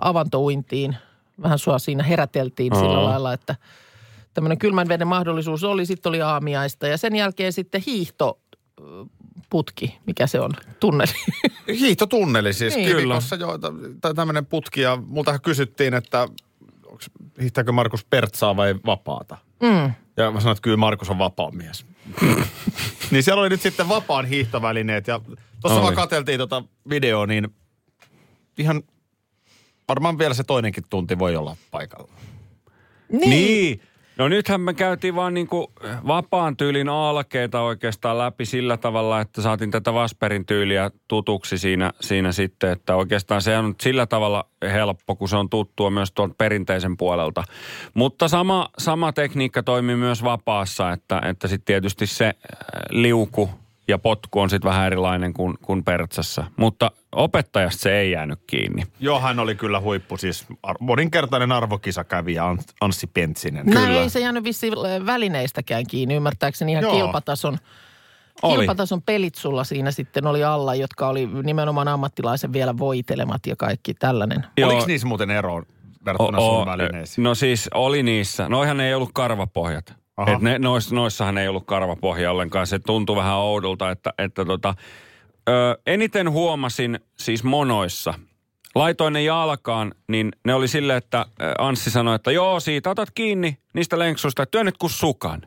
avantouintiin. 0.00 0.96
Vähän 1.42 1.58
sua 1.58 1.78
siinä 1.78 2.02
heräteltiin 2.02 2.74
Oo. 2.74 2.80
sillä 2.80 3.04
lailla, 3.04 3.32
että 3.32 3.56
tämmöinen 4.34 4.58
kylmän 4.58 4.88
veden 4.88 5.08
mahdollisuus 5.08 5.64
oli. 5.64 5.86
Sitten 5.86 6.10
oli 6.10 6.22
aamiaista 6.22 6.86
ja 6.86 6.96
sen 6.96 7.16
jälkeen 7.16 7.52
sitten 7.52 7.82
hiihto 7.86 8.40
putki, 9.50 9.98
mikä 10.06 10.26
se 10.26 10.40
on, 10.40 10.50
tunneli. 10.80 11.12
Hiihtotunneli 11.80 12.52
siis 12.52 12.76
Niin. 12.76 12.96
Kyllä. 12.96 13.14
Jo, 13.38 13.58
tai 14.00 14.14
tämmöinen 14.14 14.46
putki. 14.46 14.80
Ja 14.80 14.98
multahan 15.06 15.40
kysyttiin, 15.40 15.94
että 15.94 16.28
onks, 16.90 17.10
hiihtääkö 17.40 17.72
Markus 17.72 18.04
Pertsaa 18.04 18.56
vai 18.56 18.74
vapaata? 18.86 19.36
Mm. 19.62 19.92
Ja 20.16 20.30
mä 20.30 20.40
sanoin, 20.40 20.56
että 20.56 20.62
kyllä 20.62 20.76
Markus 20.76 21.10
on 21.10 21.18
vapaa 21.18 21.50
mies. 21.50 21.86
niin 23.10 23.22
siellä 23.22 23.40
oli 23.40 23.48
nyt 23.48 23.60
sitten 23.60 23.88
vapaan 23.88 24.26
hiihtovälineet. 24.26 25.06
Ja 25.06 25.20
tuossa 25.60 25.78
Oli. 25.78 25.82
vaan 25.82 25.94
katseltiin 25.94 26.38
tota 26.38 26.64
videoa, 26.88 27.26
niin 27.26 27.48
ihan 28.58 28.82
varmaan 29.88 30.18
vielä 30.18 30.34
se 30.34 30.44
toinenkin 30.44 30.84
tunti 30.90 31.18
voi 31.18 31.36
olla 31.36 31.56
paikalla. 31.70 32.12
Niin. 33.12 33.30
Niin. 33.30 33.82
No 34.20 34.28
nythän 34.28 34.60
me 34.60 34.74
käytiin 34.74 35.14
vaan 35.14 35.34
niinku 35.34 35.72
vapaan 36.06 36.56
tyylin 36.56 36.88
alkeita 36.88 37.60
oikeastaan 37.60 38.18
läpi 38.18 38.44
sillä 38.44 38.76
tavalla, 38.76 39.20
että 39.20 39.42
saatiin 39.42 39.70
tätä 39.70 39.94
Vasperin 39.94 40.46
tyyliä 40.46 40.90
tutuksi 41.08 41.58
siinä, 41.58 41.90
siinä 42.00 42.32
sitten, 42.32 42.70
että 42.70 42.96
oikeastaan 42.96 43.42
se 43.42 43.58
on 43.58 43.74
sillä 43.80 44.06
tavalla 44.06 44.44
helppo, 44.62 45.16
kun 45.16 45.28
se 45.28 45.36
on 45.36 45.50
tuttua 45.50 45.90
myös 45.90 46.12
tuon 46.12 46.34
perinteisen 46.38 46.96
puolelta. 46.96 47.44
Mutta 47.94 48.28
sama, 48.28 48.68
sama 48.78 49.12
tekniikka 49.12 49.62
toimii 49.62 49.96
myös 49.96 50.24
vapaassa, 50.24 50.92
että, 50.92 51.22
että 51.24 51.48
sitten 51.48 51.66
tietysti 51.66 52.06
se 52.06 52.26
äh, 52.26 52.34
liuku 52.90 53.50
ja 53.90 53.98
potku 53.98 54.40
on 54.40 54.50
sitten 54.50 54.68
vähän 54.68 54.86
erilainen 54.86 55.32
kuin, 55.32 55.54
kuin 55.62 55.84
Pertsassa. 55.84 56.44
Mutta 56.56 56.90
opettajasta 57.12 57.82
se 57.82 57.98
ei 57.98 58.10
jäänyt 58.10 58.38
kiinni. 58.46 58.82
Joo, 59.00 59.20
hän 59.20 59.38
oli 59.38 59.54
kyllä 59.54 59.80
huippu, 59.80 60.16
siis 60.16 60.46
ar- 60.62 60.76
moninkertainen 60.80 61.52
arvokisakävijä 61.52 62.42
Ans- 62.42 62.74
Anssi 62.80 63.06
Pentsinen. 63.06 63.66
Näin 63.66 63.90
ei 63.92 64.10
se 64.10 64.20
jäänyt 64.20 64.44
vissiin 64.44 64.72
äh, 64.72 65.06
välineistäkään 65.06 65.86
kiinni, 65.86 66.14
ymmärtääkseni 66.14 66.72
ihan 66.72 66.82
Joo. 66.82 66.92
kilpatason, 66.92 67.58
Oli. 68.42 68.56
kilpatason 68.58 69.02
pelit 69.02 69.34
sulla 69.34 69.64
siinä 69.64 69.90
sitten 69.90 70.26
oli 70.26 70.44
alla, 70.44 70.74
jotka 70.74 71.08
oli 71.08 71.28
nimenomaan 71.42 71.88
ammattilaisen 71.88 72.52
vielä 72.52 72.78
voitelemat 72.78 73.46
ja 73.46 73.56
kaikki 73.56 73.94
tällainen. 73.94 74.46
Oliko 74.64 74.86
niissä 74.86 75.06
muuten 75.08 75.30
ero 75.30 75.62
verrattuna 76.04 76.38
O- 76.38 76.56
sun 76.56 76.66
välineisiin? 76.66 77.22
No 77.22 77.34
siis 77.34 77.68
oli 77.74 78.02
niissä. 78.02 78.48
Noihan 78.48 78.80
ei 78.80 78.94
ollut 78.94 79.10
karvapohjat. 79.14 79.99
Aha. 80.16 80.32
Et 80.32 80.40
ne, 80.40 80.58
nois, 80.58 80.92
noissahan 80.92 81.38
ei 81.38 81.48
ollut 81.48 81.66
karvapohja 81.66 82.30
ollenkaan. 82.30 82.66
Se 82.66 82.78
tuntui 82.78 83.16
vähän 83.16 83.36
oudolta, 83.36 83.90
että, 83.90 84.12
että 84.18 84.44
tota, 84.44 84.74
ö, 85.48 85.78
eniten 85.86 86.30
huomasin 86.30 87.00
siis 87.18 87.44
monoissa. 87.44 88.14
Laitoin 88.74 89.12
ne 89.12 89.22
jalkaan, 89.22 89.94
niin 90.08 90.32
ne 90.44 90.54
oli 90.54 90.68
silleen, 90.68 90.98
että 90.98 91.26
Anssi 91.58 91.90
sanoi, 91.90 92.14
että 92.14 92.32
joo, 92.32 92.60
siitä 92.60 92.90
otat 92.90 93.10
kiinni 93.10 93.58
niistä 93.74 93.98
lenksuista, 93.98 94.46
työnnet 94.46 94.76
kuin 94.76 94.90
sukan. 94.90 95.42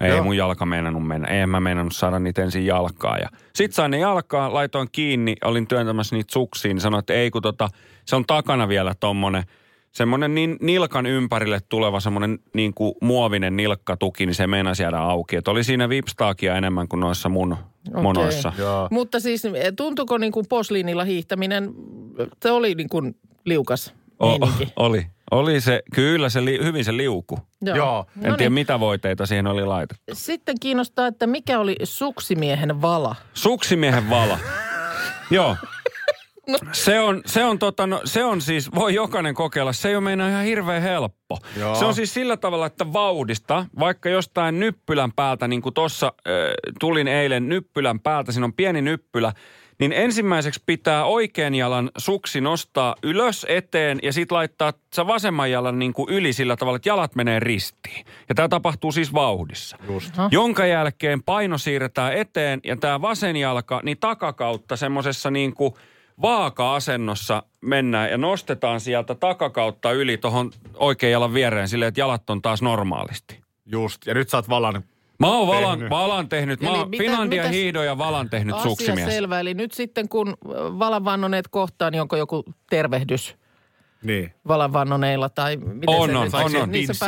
Ei 0.00 0.10
Joo. 0.10 0.24
mun 0.24 0.36
jalka 0.36 0.66
meinannut 0.66 1.06
mennä. 1.06 1.28
Ei 1.28 1.46
mä 1.46 1.60
meinannut 1.60 1.96
saada 1.96 2.18
niitä 2.18 2.42
ensin 2.42 2.66
jalkaa. 2.66 3.18
Ja 3.18 3.28
sit 3.54 3.72
sain 3.72 3.90
ne 3.90 3.98
jalkaa, 3.98 4.54
laitoin 4.54 4.88
kiinni, 4.92 5.36
olin 5.44 5.66
työntämässä 5.66 6.16
niitä 6.16 6.32
suksiin. 6.32 6.74
Niin 6.74 6.80
sanoin, 6.80 6.98
että 6.98 7.12
ei 7.12 7.30
kun 7.30 7.42
tota, 7.42 7.68
se 8.06 8.16
on 8.16 8.24
takana 8.26 8.68
vielä 8.68 8.94
tommonen, 9.00 9.44
semmoinen 9.92 10.34
niin, 10.34 10.56
nilkan 10.60 11.06
ympärille 11.06 11.58
tuleva 11.68 12.00
semmoinen 12.00 12.38
niin 12.54 12.74
kuin 12.74 12.94
muovinen 13.00 13.56
nilkkatuki, 13.56 14.26
niin 14.26 14.34
se 14.34 14.46
meinasi 14.46 14.82
jäädä 14.82 14.98
auki. 14.98 15.36
Että 15.36 15.50
oli 15.50 15.64
siinä 15.64 15.88
vipstaakia 15.88 16.56
enemmän 16.56 16.88
kuin 16.88 17.00
noissa 17.00 17.28
mun 17.28 17.52
Okei. 17.52 18.02
monoissa. 18.02 18.52
Joo. 18.58 18.88
Mutta 18.90 19.20
siis 19.20 19.44
eh, 19.44 19.52
tuntuuko 19.76 20.18
niin 20.18 20.32
kuin 20.32 20.46
posliinilla 20.48 21.04
hiihtäminen, 21.04 21.70
se 22.42 22.50
oli 22.50 22.74
niin 22.74 22.88
kuin 22.88 23.16
liukas 23.44 23.94
O- 24.20 24.38
meininki. 24.38 24.72
oli. 24.76 25.06
Oli 25.30 25.60
se, 25.60 25.82
kyllä 25.94 26.28
se 26.28 26.44
li, 26.44 26.58
hyvin 26.62 26.84
se 26.84 26.96
liuku. 26.96 27.38
Joo. 27.62 28.06
En 28.16 28.30
No 28.30 28.36
tiedä 28.36 28.36
niin. 28.36 28.52
mitä 28.52 28.80
voiteita 28.80 29.26
siihen 29.26 29.46
oli 29.46 29.64
laitettu. 29.64 30.04
Sitten 30.12 30.54
kiinnostaa, 30.60 31.06
että 31.06 31.26
mikä 31.26 31.58
oli 31.60 31.76
suksimiehen 31.84 32.82
vala? 32.82 33.14
Suksimiehen 33.34 34.10
vala. 34.10 34.38
Joo. 35.30 35.56
No. 36.50 36.58
Se 36.72 37.00
on, 37.00 37.22
se 37.26 37.44
on 37.44 37.58
tota, 37.58 37.86
no, 37.86 38.00
se 38.04 38.24
on 38.24 38.40
siis, 38.40 38.74
voi 38.74 38.94
jokainen 38.94 39.34
kokeilla, 39.34 39.72
se 39.72 39.88
ei 39.88 39.96
ole 39.96 40.04
meinaa 40.04 40.28
ihan 40.28 40.44
hirveän 40.44 40.82
helppo. 40.82 41.38
Joo. 41.56 41.74
Se 41.74 41.84
on 41.84 41.94
siis 41.94 42.14
sillä 42.14 42.36
tavalla, 42.36 42.66
että 42.66 42.92
vauhdista, 42.92 43.66
vaikka 43.78 44.08
jostain 44.08 44.60
nyppylän 44.60 45.12
päältä, 45.12 45.48
niin 45.48 45.62
kuin 45.62 45.74
tuossa 45.74 46.06
äh, 46.06 46.32
tulin 46.80 47.08
eilen 47.08 47.48
nyppylän 47.48 48.00
päältä, 48.00 48.32
siinä 48.32 48.44
on 48.44 48.52
pieni 48.52 48.82
nyppylä, 48.82 49.32
niin 49.80 49.92
ensimmäiseksi 49.92 50.62
pitää 50.66 51.04
oikean 51.04 51.54
jalan 51.54 51.90
suksi 51.98 52.40
nostaa 52.40 52.96
ylös 53.02 53.46
eteen 53.48 53.98
ja 54.02 54.12
sitten 54.12 54.36
laittaa 54.36 54.72
sä 54.94 55.06
vasemman 55.06 55.50
jalan 55.50 55.78
niin 55.78 55.92
kuin 55.92 56.08
yli 56.08 56.32
sillä 56.32 56.56
tavalla, 56.56 56.76
että 56.76 56.88
jalat 56.88 57.14
menee 57.14 57.40
ristiin. 57.40 58.06
Ja 58.28 58.34
tämä 58.34 58.48
tapahtuu 58.48 58.92
siis 58.92 59.14
vauhdissa. 59.14 59.76
Just. 59.88 60.14
Jonka 60.30 60.66
jälkeen 60.66 61.22
paino 61.22 61.58
siirretään 61.58 62.12
eteen 62.12 62.60
ja 62.64 62.76
tämä 62.76 63.00
vasen 63.02 63.36
jalka, 63.36 63.80
niin 63.82 63.98
takakautta 63.98 64.76
semmoisessa 64.76 65.30
niin 65.30 65.54
kuin 65.54 65.74
vaaka-asennossa 66.22 67.42
mennään 67.60 68.10
ja 68.10 68.18
nostetaan 68.18 68.80
sieltä 68.80 69.14
takakautta 69.14 69.92
yli 69.92 70.16
tuohon 70.16 70.50
oikean 70.76 71.10
jalan 71.12 71.34
viereen 71.34 71.68
silleen, 71.68 71.88
että 71.88 72.00
jalat 72.00 72.30
on 72.30 72.42
taas 72.42 72.62
normaalisti. 72.62 73.40
Just. 73.66 74.06
Ja 74.06 74.14
nyt 74.14 74.28
sä 74.28 74.36
oot 74.38 74.48
valan 74.48 74.82
Mä 75.18 75.26
oon 75.26 75.48
valan, 75.48 75.78
Tehnyt. 75.78 75.90
valan 75.90 76.28
tehnyt, 76.28 76.60
mä 76.60 76.70
oon 76.72 76.90
mitä- 76.90 77.02
Finlandia 77.02 77.42
mitäs- 77.42 77.52
hiidon 77.52 77.86
ja 77.86 77.98
valan 77.98 78.30
tehnyt 78.30 78.54
Asia 78.56 78.68
suksimies. 78.70 79.08
selvä. 79.14 79.40
Eli 79.40 79.54
nyt 79.54 79.72
sitten 79.72 80.08
kun 80.08 80.28
äh, 80.28 80.34
valanvannoneet 80.78 81.48
kohtaan, 81.48 81.92
niin 81.92 82.02
onko 82.02 82.16
joku 82.16 82.44
tervehdys 82.70 83.36
Niin. 84.02 84.32
valanvannoneilla 84.48 85.28
tai 85.28 85.56
miten 85.56 85.88
On, 85.88 86.10
se 86.10 86.16
on, 86.16 86.24
nyt- 86.24 86.34
on, 86.34 86.56
on. 86.62 86.70
Niin 86.70 86.86
sisä, 86.86 87.06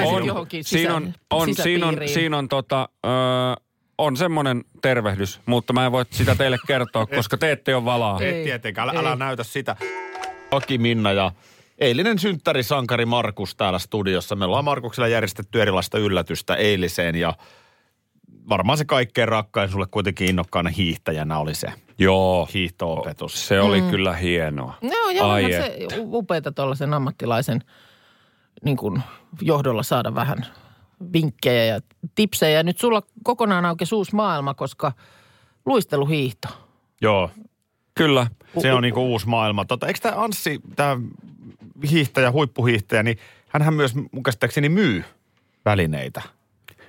Siinä 0.65 0.95
on, 0.95 1.13
on, 1.31 1.55
siinä 1.55 1.87
on, 1.87 1.97
siinä 2.07 2.39
on 2.39 2.49
tota, 2.49 2.89
ö, 3.07 3.09
on 4.03 4.17
semmoinen 4.17 4.65
tervehdys, 4.83 5.41
mutta 5.47 5.73
mä 5.73 5.87
en 5.87 5.93
voi 5.93 6.05
sitä 6.11 6.35
teille 6.35 6.59
kertoa, 6.67 7.07
koska 7.17 7.39
te 7.39 7.53
ette 7.53 7.75
ole 7.75 7.85
valaa. 7.85 8.21
Ei. 8.21 8.39
Et 8.39 8.45
tietenkään, 8.45 8.89
älä, 8.89 9.01
ei. 9.01 9.07
älä 9.07 9.17
näytä 9.17 9.45
sitä. 9.45 9.77
Aki 10.51 10.79
Minna 10.79 11.13
ja 11.13 11.33
eilinen 11.79 12.19
synttärisankari 12.19 13.07
Markus 13.07 13.55
täällä 13.55 13.79
studiossa. 13.79 14.37
Me 14.37 14.45
ollaan 14.45 14.65
Markuksella 14.65 15.09
järjestetty 15.09 15.63
erilaista 15.63 15.99
yllätystä 15.99 16.55
eiliseen 16.55 17.15
ja 17.15 17.35
varmaan 18.49 18.79
se 18.79 18.85
kaikkein 18.85 19.29
rakkain 19.29 19.71
sulle 19.71 19.87
kuitenkin 19.91 20.29
innokkaana 20.29 20.71
hiihtäjänä 20.71 21.39
oli 21.39 21.55
se 21.55 21.73
Joo, 21.99 22.49
hiihtoopetus. 22.55 23.49
se 23.49 23.61
oli 23.61 23.83
kyllä 23.83 24.13
hienoa. 24.13 24.75
No 24.83 25.11
joo, 25.11 25.29
Ai 25.29 25.53
se 25.53 25.89
upeata 25.99 26.53
tuollaisen 26.53 26.95
ammattilaisen 26.95 27.61
niin 28.65 28.77
kuin 28.77 29.03
johdolla 29.41 29.83
saada 29.83 30.15
vähän 30.15 30.47
vinkkejä 31.13 31.65
ja 31.65 31.81
tipsejä. 32.15 32.63
Nyt 32.63 32.79
sulla 32.79 33.03
kokonaan 33.25 33.65
auki 33.65 33.85
uusi 33.93 34.15
maailma, 34.15 34.55
koska 34.55 34.93
luisteluhiihto. 35.67 36.49
Joo, 37.01 37.31
Kyllä. 37.95 38.27
se 38.59 38.73
on 38.73 38.83
niinku 38.83 39.01
uusi 39.01 39.29
maailma. 39.29 39.65
Tota, 39.65 39.87
eikö 39.87 39.99
tämä 40.03 40.23
Anssi, 40.25 40.61
tämä 40.77 40.97
hiihtäjä, 41.91 42.33
huippuhiihtäjä, 42.33 43.03
niin 43.03 43.19
hänhän 43.49 43.75
myös 43.75 43.95
mun 43.95 44.23
käsittääkseni 44.23 44.69
myy 44.69 45.05
välineitä. 45.65 46.23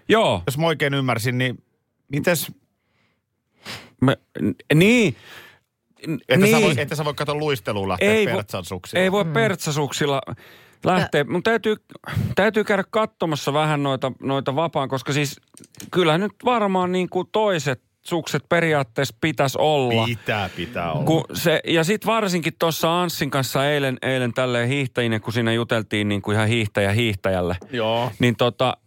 Joo, 0.08 0.44
Jos 0.46 0.58
mä 0.58 0.66
oikein 0.66 0.94
ymmärsin, 0.94 1.38
niin 1.38 1.64
mites, 2.08 2.52
n- 4.06 4.56
niin. 4.74 5.16
Että, 6.30 6.38
niin. 6.38 6.56
sä 6.56 6.62
voi, 6.62 6.74
että 6.78 6.96
sä 6.96 7.06
voi 7.06 7.14
katsoa 7.14 7.36
luisteluun 7.36 7.90
lähteä 7.90 8.14
Ei 8.14 8.26
vo-? 8.26 8.44
Ei 8.96 9.12
voi 9.12 9.24
mm. 9.24 9.34
Lähteä. 10.86 11.24
Mun 11.24 11.44
täytyy, 11.44 11.76
täytyy 12.36 12.64
käydä 12.64 12.84
katsomassa 12.90 13.54
vähän 13.54 13.84
noita, 13.84 14.12
noita 14.22 14.56
vapaan, 14.56 14.90
koska 14.90 15.14
siis 15.14 15.42
kyllä 15.92 16.18
nyt 16.18 16.32
varmaan 16.46 16.92
niin 16.92 17.10
kuin 17.10 17.28
toiset 17.32 17.82
sukset 18.06 18.44
periaatteessa 18.50 19.16
pitäisi 19.22 19.58
olla. 19.62 20.06
Pitää, 20.06 20.50
pitää 20.56 20.92
olla. 20.92 21.06
Kun 21.06 21.24
se, 21.34 21.60
ja 21.68 21.84
sitten 21.84 22.08
varsinkin 22.08 22.54
tuossa 22.60 23.02
Anssin 23.02 23.30
kanssa 23.30 23.70
eilen, 23.70 23.98
eilen 24.02 24.34
tälleen 24.34 24.68
hiihtäjinä, 24.68 25.20
kun 25.20 25.34
siinä 25.34 25.54
juteltiin 25.54 26.08
niin 26.08 26.22
kuin 26.22 26.36
ihan 26.36 26.48
hiihtäjä 26.48 26.92
hiihtäjälle. 26.92 27.58
Joo. 27.72 28.12
Niin 28.20 28.36
tota, 28.36 28.78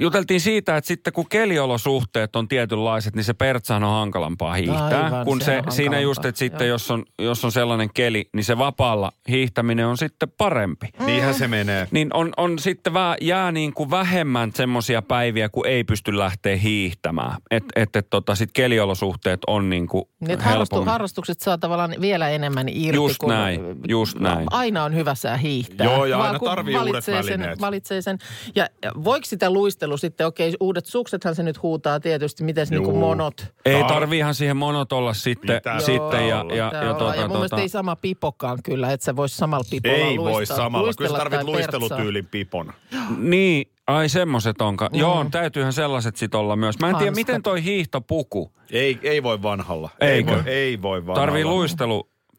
juteltiin 0.00 0.40
siitä, 0.40 0.76
että 0.76 0.88
sitten 0.88 1.12
kun 1.12 1.28
keliolosuhteet 1.28 2.36
on 2.36 2.48
tietynlaiset, 2.48 3.14
niin 3.14 3.24
se 3.24 3.34
pertsahan 3.34 3.84
on 3.84 3.92
hankalampaa 3.92 4.54
hiihtää. 4.54 5.04
Aivan, 5.04 5.24
kun 5.24 5.40
se 5.40 5.62
se, 5.70 5.76
siinä 5.76 6.00
just, 6.00 6.24
että 6.24 6.38
sitten 6.38 6.66
joo. 6.68 6.74
jos 6.74 6.90
on, 6.90 7.04
jos 7.18 7.44
on 7.44 7.52
sellainen 7.52 7.90
keli, 7.94 8.28
niin 8.32 8.44
se 8.44 8.58
vapaalla 8.58 9.12
hiihtäminen 9.28 9.86
on 9.86 9.98
sitten 9.98 10.28
parempi. 10.38 10.88
Niinhän 11.06 11.34
se 11.34 11.48
menee. 11.48 11.88
Niin 11.90 12.10
on, 12.14 12.32
on 12.36 12.58
sitten 12.58 12.94
vä, 12.94 13.16
jää 13.20 13.52
niin 13.52 13.74
kuin 13.74 13.90
vähemmän 13.90 14.50
semmoisia 14.54 15.02
päiviä, 15.02 15.48
kun 15.48 15.66
ei 15.66 15.84
pysty 15.84 16.18
lähteä 16.18 16.56
hiihtämään. 16.56 17.36
Että 17.50 17.72
et, 17.76 17.96
et, 17.96 18.06
tota, 18.10 18.34
sitten 18.34 18.62
keliolosuhteet 18.62 19.40
on 19.46 19.70
niin 19.70 19.86
kuin 19.86 20.04
Niin, 20.20 20.30
että 20.30 20.44
harrastu, 20.44 20.84
harrastukset 20.84 21.40
saa 21.40 21.58
tavallaan 21.58 21.94
vielä 22.00 22.28
enemmän 22.28 22.68
irti. 22.68 22.96
Just 22.96 23.18
kun, 23.18 23.28
näin, 23.28 23.60
just 23.88 24.18
näin. 24.18 24.46
Aina 24.50 24.84
on 24.84 24.94
hyvä 24.94 25.14
sää 25.14 25.36
hiihtää. 25.36 25.86
Joo, 25.86 26.04
ja 26.04 26.18
Vaan 26.18 26.26
aina 26.26 26.38
kun 26.38 26.48
tarvii 26.48 26.76
uudet 26.76 26.92
valitsee 26.92 27.22
sen, 27.22 27.40
välineet. 27.40 27.60
valitsee 27.60 28.02
sen. 28.02 28.18
Ja 28.54 28.68
ja 28.82 28.92
voiko 29.04 29.24
sitä 29.24 29.50
luistelu 29.54 29.96
sitten, 29.96 30.26
okei, 30.26 30.54
uudet 30.60 30.86
suksethan 30.86 31.34
se 31.34 31.42
nyt 31.42 31.62
huutaa 31.62 32.00
tietysti, 32.00 32.44
miten 32.44 32.66
se 32.66 32.74
niin 32.74 32.84
kuin 32.84 32.96
monot. 32.96 33.46
Ei 33.64 33.82
Tar- 33.82 33.88
tarviihan 33.88 34.34
siihen 34.34 34.56
monot 34.56 34.92
olla 34.92 35.14
sitten, 35.14 35.56
Pitää 35.56 35.80
sitten 35.80 36.28
ja, 36.28 36.40
olla. 36.40 36.54
ja, 36.54 36.70
ja, 36.74 36.80
olla. 36.80 36.94
tota, 36.94 37.14
ja 37.14 37.28
mun 37.28 37.36
mielestä 37.36 37.60
ei 37.60 37.68
sama 37.68 37.96
pipokaan 37.96 38.58
kyllä, 38.64 38.92
että 38.92 39.04
sä 39.04 39.16
vois 39.16 39.36
samalla 39.36 39.64
pipolla 39.70 39.96
Ei 39.96 40.18
luistaa, 40.18 40.32
voi 40.32 40.46
samalla. 40.46 40.92
Kyllä 40.98 41.10
sä 41.10 41.16
tarvit 41.16 41.42
luistelutyylin 41.42 42.26
pipon. 42.26 42.72
Niin, 43.18 43.70
ai 43.86 44.08
semmoset 44.08 44.60
onka. 44.60 44.88
Mm. 44.92 44.98
Joo, 44.98 45.26
täytyyhän 45.30 45.72
sellaiset 45.72 46.16
sit 46.16 46.34
olla 46.34 46.56
myös. 46.56 46.78
Mä 46.78 46.88
en 46.90 46.96
tiedä, 46.96 47.10
miten 47.10 47.42
toi 47.42 47.64
hiihtopuku 47.64 48.52
Ei, 48.70 48.98
ei 49.02 49.22
voi 49.22 49.42
vanhalla. 49.42 49.90
Eikö? 50.00 50.30
Ei 50.32 50.36
voi, 50.44 50.52
ei 50.52 50.82
voi 50.82 51.06
vanhalla. 51.06 51.26
tarvii 51.26 51.44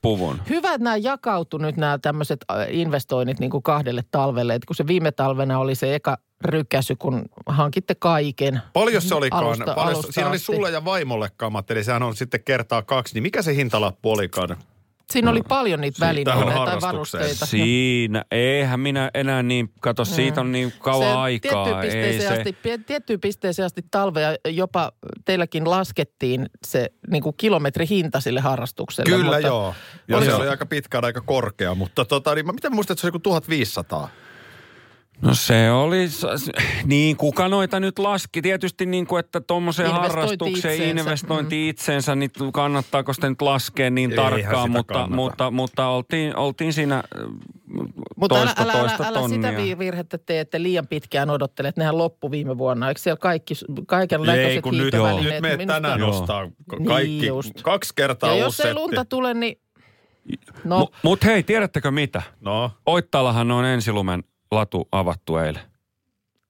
luistelupuvun. 0.05 0.41
Hyvä, 0.50 0.74
että 0.74 0.83
nämä 0.83 0.97
jakautu 0.97 1.57
nyt 1.57 1.77
nämä 1.77 1.97
tämmöiset 1.97 2.45
investoinnit 2.69 3.39
niin 3.39 3.51
kuin 3.51 3.63
kahdelle 3.63 4.03
talvelle. 4.12 4.55
Että 4.55 4.67
kun 4.67 4.75
se 4.75 4.88
viime 4.88 5.12
talvena 5.12 5.59
oli 5.59 5.75
se 5.75 5.95
eka 5.95 6.17
rykäsy, 6.45 6.95
kun 6.95 7.21
hankitte 7.45 7.95
kaiken. 7.95 8.62
Paljon 8.74 9.01
se 9.01 9.15
olikaan? 9.15 9.43
Alusta- 9.43 9.75
paljon, 9.75 9.95
alusta 9.95 10.12
siinä 10.12 10.29
oli 10.29 10.35
asti. 10.35 10.45
sulle 10.45 10.71
ja 10.71 10.85
vaimolle 10.85 11.29
kamat, 11.38 11.71
eli 11.71 11.83
sehän 11.83 12.03
on 12.03 12.15
sitten 12.15 12.43
kertaa 12.43 12.81
kaksi. 12.81 13.13
Niin 13.13 13.24
mikä 13.24 13.41
se 13.41 13.55
hintalappu 13.55 14.12
olikaan? 14.12 14.57
Siinä 15.12 15.31
oli 15.31 15.41
paljon 15.50 15.81
niitä 15.81 16.05
välineitä 16.05 16.55
tai 16.65 16.81
varusteita. 16.81 17.45
Siinä, 17.45 18.25
eihän 18.31 18.79
minä 18.79 19.12
enää 19.13 19.43
niin, 19.43 19.69
kato, 19.81 20.05
siitä 20.05 20.41
on 20.41 20.51
niin 20.51 20.74
kauan 20.79 21.07
se 21.07 21.13
aikaa. 21.13 21.65
Tiettyyn 21.65 21.81
pisteeseen, 21.81 22.21
se, 22.33 22.38
asti, 22.38 22.57
pie- 22.63 22.83
tiettyyn 22.85 23.19
pisteeseen 23.19 23.65
asti 23.65 23.81
talvea 23.91 24.29
jopa 24.50 24.91
teilläkin 25.25 25.69
laskettiin 25.69 26.45
se 26.67 26.89
niin 27.12 27.24
kuin 27.24 27.35
kilometrihinta 27.38 28.19
sille 28.19 28.39
harrastukselle. 28.39 29.09
Kyllä 29.12 29.25
mutta 29.25 29.39
joo. 29.39 29.75
Ja 30.07 30.17
oli 30.17 30.25
se 30.25 30.31
se- 30.31 30.35
oli 30.38 30.47
aika 30.47 30.65
pitkään 30.65 31.05
aika 31.05 31.21
korkea, 31.21 31.75
mutta 31.75 32.05
tota, 32.05 32.35
niin, 32.35 32.45
mä- 32.45 32.51
miten 32.53 32.71
mä 32.71 32.75
muistan, 32.75 32.93
että 32.93 33.01
se 33.01 33.07
oli 33.07 33.09
joku 33.09 33.19
1500? 33.19 34.09
No 35.22 35.34
se 35.34 35.72
oli, 35.72 36.05
niin 36.84 37.17
kuka 37.17 37.48
noita 37.50 37.79
nyt 37.79 38.00
laski? 38.00 38.41
Tietysti 38.41 38.86
niin 38.86 39.07
kuin, 39.07 39.19
että 39.19 39.41
tuommoiseen 39.41 39.91
harrastukseen 39.91 40.55
itseensä. 40.74 40.84
investointi 41.01 41.69
itseensä, 41.69 42.15
niin 42.15 42.31
kannattaako 42.53 43.13
sitä 43.13 43.29
nyt 43.29 43.41
laskea 43.41 43.89
niin 43.89 44.12
Eihän 44.12 44.25
tarkkaan, 44.25 44.67
sitä 44.67 44.77
mutta, 44.77 44.93
kannata. 44.93 45.15
mutta, 45.15 45.51
mutta 45.51 45.88
oltiin, 45.88 46.36
oltiin 46.36 46.74
siinä 46.74 46.95
äh, 46.95 47.03
Mutta 48.15 48.36
älä, 48.36 48.45
toista 48.45 48.63
älä, 48.63 48.72
älä, 48.74 48.81
toista 48.81 49.03
älä 49.07 49.27
sitä 49.29 49.48
tonnia. 49.48 49.57
vi- 49.63 49.79
virhettä 49.79 50.17
tee, 50.17 50.39
että 50.39 50.62
liian 50.63 50.88
pitkään 50.88 51.29
odottelet. 51.29 51.77
Nehän 51.77 51.98
loppu 51.98 52.31
viime 52.31 52.57
vuonna. 52.57 52.88
Eikö 52.89 53.01
siellä 53.01 53.17
kaikki, 53.19 53.53
kaiken 53.88 54.29
Ei, 54.29 54.62
kun 54.62 54.74
nyt, 54.74 54.81
hiihtovälineet? 54.81 55.41
nyt 55.41 55.51
Minusta- 55.51 55.74
tänään 55.74 56.00
Joo. 56.00 56.10
ostaa 56.10 56.43
Niin 56.45 56.86
kaikki, 56.88 57.25
just. 57.25 57.62
kaksi 57.62 57.93
kertaa 57.95 58.29
Ja 58.29 58.36
jos 58.38 58.60
ei 58.60 58.74
lunta 58.74 59.05
tule, 59.05 59.34
niin... 59.34 59.60
No, 60.63 60.79
No. 60.79 60.88
Mutta 61.03 61.25
hei, 61.27 61.43
tiedättekö 61.43 61.91
mitä? 61.91 62.22
No, 62.41 62.72
Oittaalahan 62.86 63.51
on 63.51 63.65
ensilumen 63.65 64.24
latu 64.52 64.88
avattu 64.92 65.38
eilen. 65.38 65.62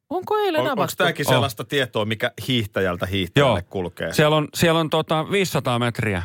onko 0.10 0.38
eilen 0.38 0.62
on, 0.62 0.68
onko 0.68 0.82
avattu? 0.82 0.96
tämäkin 0.98 1.28
On. 1.28 1.34
sellaista 1.34 1.64
tietoa, 1.64 2.06
mikä 2.06 2.32
hiihtäjältä 2.48 3.06
hiihtäjälle 3.06 3.62
kulkee? 3.62 4.14
Siellä 4.14 4.36
on, 4.38 4.48
siellä 4.54 4.80
on 4.80 4.90
tota 4.90 5.32
500 5.32 5.80
metriä 5.80 6.24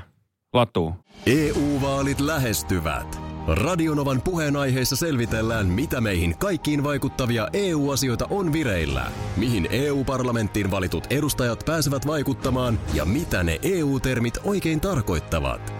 latua. 0.52 0.94
EU-vaalit 1.26 2.20
lähestyvät. 2.20 3.20
Radionovan 3.46 4.22
puheenaiheessa 4.22 4.96
selvitellään, 4.96 5.66
mitä 5.66 6.00
meihin 6.00 6.38
kaikkiin 6.38 6.84
vaikuttavia 6.84 7.48
EU-asioita 7.52 8.26
on 8.30 8.52
vireillä, 8.52 9.06
mihin 9.36 9.68
EU-parlamenttiin 9.70 10.70
valitut 10.70 11.06
edustajat 11.10 11.62
pääsevät 11.66 12.06
vaikuttamaan 12.06 12.78
ja 12.94 13.04
mitä 13.04 13.42
ne 13.42 13.58
EU-termit 13.62 14.38
oikein 14.44 14.80
tarkoittavat. 14.80 15.79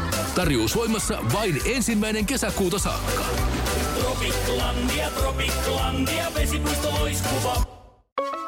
Tarjous 0.35 0.75
voimassa 0.75 1.17
vain 1.33 1.61
ensimmäinen 1.65 2.25
kesäkuuta 2.25 2.79
saakka. 2.79 3.21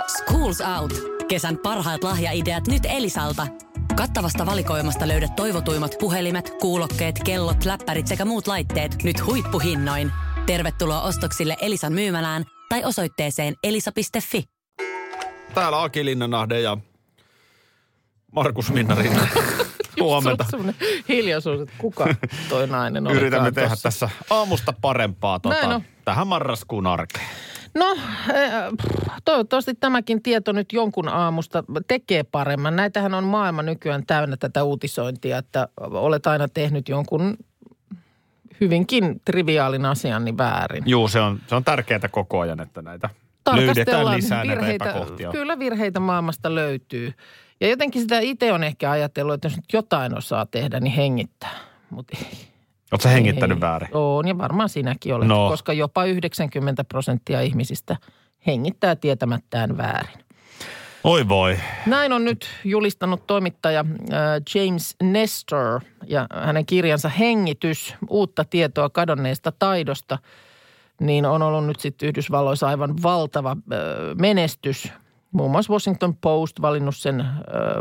Schools 0.07 0.61
Out. 0.79 0.93
Kesän 1.27 1.57
parhaat 1.57 2.03
lahjaideat 2.03 2.67
nyt 2.67 2.83
Elisalta. 2.85 3.47
Kattavasta 3.95 4.45
valikoimasta 4.45 5.07
löydät 5.07 5.35
toivotuimmat 5.35 5.95
puhelimet, 5.99 6.53
kuulokkeet, 6.61 7.19
kellot, 7.25 7.65
läppärit 7.65 8.07
sekä 8.07 8.25
muut 8.25 8.47
laitteet 8.47 9.03
nyt 9.03 9.25
huippuhinnoin. 9.25 10.11
Tervetuloa 10.45 11.01
ostoksille 11.01 11.57
Elisan 11.61 11.93
myymälään 11.93 12.43
tai 12.69 12.83
osoitteeseen 12.83 13.55
elisa.fi. 13.63 14.43
Täällä 15.53 15.83
Aki 15.83 16.05
Linnanahde 16.05 16.61
ja 16.61 16.77
Markus 18.31 18.71
Minnarin. 18.71 19.19
Huomenta. 20.01 20.45
Hiljaisuus, 21.09 21.62
että 21.62 21.75
kuka 21.77 22.07
toi 22.50 22.67
nainen 22.67 23.07
oli. 23.07 23.15
Yritämme 23.15 23.51
tehdä 23.51 23.75
tässä 23.83 24.09
aamusta 24.29 24.73
parempaa 24.81 25.39
tota, 25.39 25.67
on. 25.67 25.81
tähän 26.05 26.27
marraskuun 26.27 26.88
arkeen. 26.88 27.27
No, 27.75 27.91
eh, 28.33 28.51
toivottavasti 29.25 29.73
tämäkin 29.79 30.23
tieto 30.23 30.51
nyt 30.51 30.73
jonkun 30.73 31.09
aamusta 31.09 31.63
tekee 31.88 32.23
paremman. 32.23 32.75
Näitähän 32.75 33.13
on 33.13 33.23
maailma 33.23 33.62
nykyään 33.62 34.05
täynnä 34.05 34.38
tätä 34.38 34.63
uutisointia, 34.63 35.38
että 35.38 35.67
olet 35.79 36.27
aina 36.27 36.47
tehnyt 36.47 36.89
jonkun 36.89 37.38
hyvinkin 38.62 39.21
triviaalin 39.25 39.85
asian 39.85 40.25
niin 40.25 40.38
väärin. 40.38 40.83
Juu, 40.85 41.07
se 41.07 41.19
on, 41.19 41.39
se 41.47 41.55
on 41.55 41.63
tärkeää 41.63 42.09
koko 42.12 42.39
ajan, 42.39 42.59
että 42.59 42.81
näitä 42.81 43.09
löydetään 43.55 44.12
lisää 44.12 44.43
näitä 44.43 44.62
virheitä, 44.62 44.85
epäkohtia. 44.85 45.31
Kyllä 45.31 45.59
virheitä 45.59 46.00
maailmasta 46.00 46.55
löytyy. 46.55 47.13
Ja 47.62 47.69
jotenkin 47.69 48.01
sitä 48.01 48.19
itse 48.19 48.53
on 48.53 48.63
ehkä 48.63 48.92
ajatellut, 48.92 49.33
että 49.33 49.46
jos 49.46 49.55
nyt 49.55 49.74
jotain 49.74 50.18
osaa 50.18 50.46
tehdä, 50.46 50.79
niin 50.79 50.94
hengittää. 50.94 51.55
Mutta 51.89 52.18
Oletko 52.92 53.09
hengittänyt 53.09 53.61
väärin? 53.61 53.89
On, 53.94 54.27
ja 54.27 54.37
varmaan 54.37 54.70
sinäkin 54.70 55.16
olet, 55.16 55.27
No. 55.27 55.50
koska 55.50 55.74
jopa 55.74 56.05
90 56.05 56.83
prosenttia 56.83 57.42
ihmisistä 57.42 57.98
hengittää 58.48 58.96
tietämättään 58.96 59.77
väärin. 59.77 60.24
Oi 61.03 61.27
voi. 61.29 61.57
Näin 61.85 62.13
on 62.13 62.25
nyt 62.25 62.48
julistanut 62.63 63.27
toimittaja 63.27 63.79
äh, 63.79 64.18
James 64.55 64.96
Nestor 65.03 65.81
ja 66.07 66.27
hänen 66.33 66.66
kirjansa 66.66 67.09
Hengitys, 67.09 67.96
uutta 68.09 68.46
tietoa 68.46 68.89
kadonneesta 68.89 69.51
taidosta, 69.59 70.18
niin 71.01 71.25
on 71.25 71.42
ollut 71.42 71.66
nyt 71.66 71.79
sitten 71.79 72.09
Yhdysvalloissa 72.09 72.68
aivan 72.68 72.94
valtava 73.03 73.51
äh, 73.51 73.77
menestys. 74.20 74.92
Muun 75.33 75.51
muassa 75.51 75.74
Washington 75.74 76.15
Post 76.15 76.61
valinnut 76.61 76.96
sen 76.96 77.25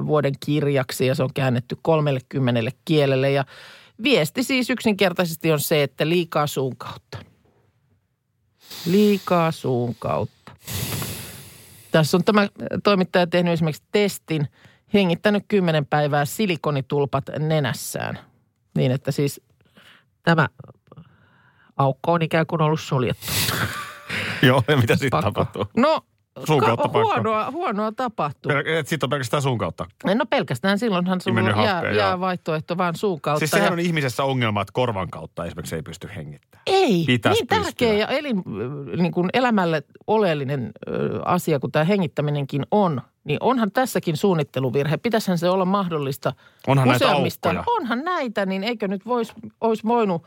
vuoden 0.07 0.35
kirjaksi 0.47 1.07
ja 1.07 1.15
se 1.15 1.23
on 1.23 1.35
käännetty 1.35 1.79
30 1.83 2.71
kielelle. 2.85 3.31
Ja 3.31 3.45
viesti 4.03 4.43
siis 4.43 4.71
yksinkertaisesti 4.71 5.53
on 5.53 5.61
se, 5.61 5.83
että 5.83 6.09
liikaa 6.09 6.47
suun 6.47 6.77
kautta. 6.77 7.19
Liikaa 8.87 9.53
suun 9.53 9.95
kautta. 9.99 10.53
Tässä 11.91 12.17
on 12.17 12.25
tämä 12.25 12.49
toimittaja 12.85 13.27
tehnyt 13.27 13.53
esimerkiksi 13.53 13.83
testin, 13.93 14.49
hengittänyt 14.95 15.45
10 15.49 15.87
päivää 15.87 16.25
silikonitulpat 16.25 17.25
nenässään. 17.39 18.19
Niin, 18.77 18.93
että 18.93 19.11
siis 19.11 19.41
tämä 20.23 20.49
aukko 21.77 22.13
on 22.13 22.23
ikään 22.23 22.47
kuin 22.47 22.63
ollut 22.63 22.81
suljettu. 22.81 23.27
Joo, 24.43 24.63
ja 24.69 24.77
mitä 24.77 24.97
sitten 24.97 25.23
tapahtuu? 25.23 25.67
No, 25.77 26.01
Suun 26.45 26.61
ka- 26.61 26.67
kautta 26.67 26.89
huonoa, 26.89 27.51
huonoa 27.51 27.93
tapahtuu. 27.93 28.53
Pel- 28.53 28.69
et 28.69 28.89
Sitten 28.89 29.07
on 29.07 29.11
pelkästään 29.11 29.43
sun 29.43 29.59
kautta. 29.59 29.87
No 30.15 30.27
pelkästään 30.27 30.79
silloinhan 30.79 31.21
sulla 31.21 31.35
Mennyt 31.35 31.57
jää, 31.65 31.91
jää 31.93 32.21
vaihtoehto 32.21 32.77
vaan 32.79 32.97
suun 32.97 33.21
kautta. 33.21 33.39
Siis 33.39 33.53
ja- 33.53 33.59
sehän 33.59 33.73
on 33.73 33.79
ihmisessä 33.81 34.25
ongelma, 34.25 34.63
että 34.63 34.73
korvan 34.73 35.11
kautta 35.11 35.45
esimerkiksi 35.45 35.75
ei 35.77 35.83
pysty 35.83 36.09
hengittämään. 36.17 36.63
Ei, 36.67 37.05
Pitäis 37.07 37.39
niin 37.39 37.47
tärkeä 37.47 37.65
pystyä. 37.65 37.93
ja 37.93 38.07
elin, 38.07 38.43
niin 38.97 39.13
kuin 39.13 39.31
elämälle 39.33 39.83
oleellinen 40.07 40.73
asia 41.25 41.61
kuin 41.61 41.73
tämä 41.73 41.85
hengittäminenkin 41.85 42.63
on, 42.71 43.03
niin 43.25 43.39
onhan 43.41 43.73
tässäkin 43.73 44.17
suunnitteluvirhe. 44.17 44.97
Pitäisihän 44.97 45.39
se 45.39 45.49
olla 45.51 45.65
mahdollista 45.65 46.33
Onhan 46.67 46.89
näitä 46.89 47.05
useammista. 47.07 47.49
aukkoja. 47.49 47.65
Onhan 47.81 48.05
näitä, 48.05 48.47
niin 48.47 48.65
eikö 48.65 48.89
nyt 48.89 49.07
vois, 49.07 49.33
olisi 49.61 49.85
voinut 49.85 50.25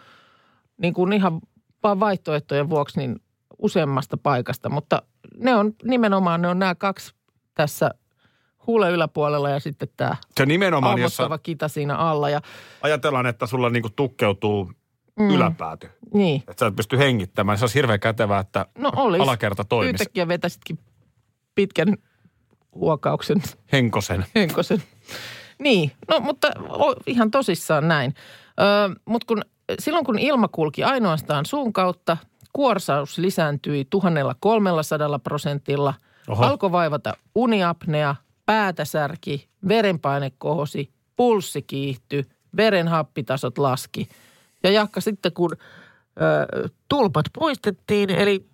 niin 0.77 0.93
kuin 0.93 1.13
ihan 1.13 1.39
vaan 1.83 1.99
vaihtoehtojen 1.99 2.69
vuoksi 2.69 2.99
niin 2.99 3.15
useammasta 3.57 4.17
paikasta. 4.17 4.69
Mutta 4.69 5.01
ne 5.37 5.55
on 5.55 5.73
nimenomaan, 5.83 6.41
ne 6.41 6.47
on 6.47 6.59
nämä 6.59 6.75
kaksi 6.75 7.13
tässä 7.53 7.91
huulen 8.67 8.91
yläpuolella 8.91 9.49
ja 9.49 9.59
sitten 9.59 9.87
tämä 9.97 10.15
Se 10.37 10.45
nimenomaan, 10.45 11.01
jos 11.01 11.19
ammottava 11.19 11.37
kita 11.37 11.67
siinä 11.67 11.95
alla. 11.95 12.29
Ja, 12.29 12.41
ajatellaan, 12.81 13.25
että 13.25 13.45
sulla 13.45 13.69
niinku 13.69 13.89
tukkeutuu 13.89 14.71
mm. 15.19 15.29
yläpääty. 15.29 15.89
niin, 16.13 16.43
Että 16.47 16.59
sä 16.59 16.67
et 16.67 16.75
pysty 16.75 16.97
hengittämään. 16.97 17.57
Se 17.57 17.63
olisi 17.63 17.75
hirveän 17.75 17.99
kätevää, 17.99 18.39
että 18.39 18.65
no 18.77 18.91
olisi. 18.95 19.23
alakerta 19.23 19.63
toimisi. 19.63 19.93
Yhtäkkiä 19.93 20.27
vetäisitkin 20.27 20.79
pitkän 21.55 21.95
huokauksen 22.75 23.43
Henkosen. 23.71 24.25
henkosen. 24.35 24.83
Niin, 25.59 25.91
no 26.07 26.19
mutta 26.19 26.51
ihan 27.07 27.31
tosissaan 27.31 27.87
näin. 27.87 28.13
Ö, 28.59 28.95
mutta 29.05 29.25
kun, 29.27 29.41
silloin 29.79 30.05
kun 30.05 30.19
ilma 30.19 30.47
kulki 30.47 30.83
ainoastaan 30.83 31.45
suun 31.45 31.73
kautta, 31.73 32.17
kuorsaus 32.55 33.17
lisääntyi 33.17 33.85
1300 33.89 35.19
prosentilla, 35.19 35.93
Oho. 36.27 36.45
alkoi 36.45 36.71
vaivata 36.71 37.13
uniapnea, 37.35 38.15
päätä 38.45 38.85
särki, 38.85 39.49
verenpaine 39.67 40.31
kohosi, 40.37 40.89
pulssi 41.15 41.61
kiihtyi, 41.61 42.25
verenhappitasot 42.57 43.57
laski. 43.57 44.09
Ja 44.63 44.71
jakka 44.71 45.01
sitten 45.01 45.33
kun 45.33 45.51
ö, 45.51 46.69
tulpat 46.89 47.25
poistettiin, 47.39 48.09
eli 48.09 48.45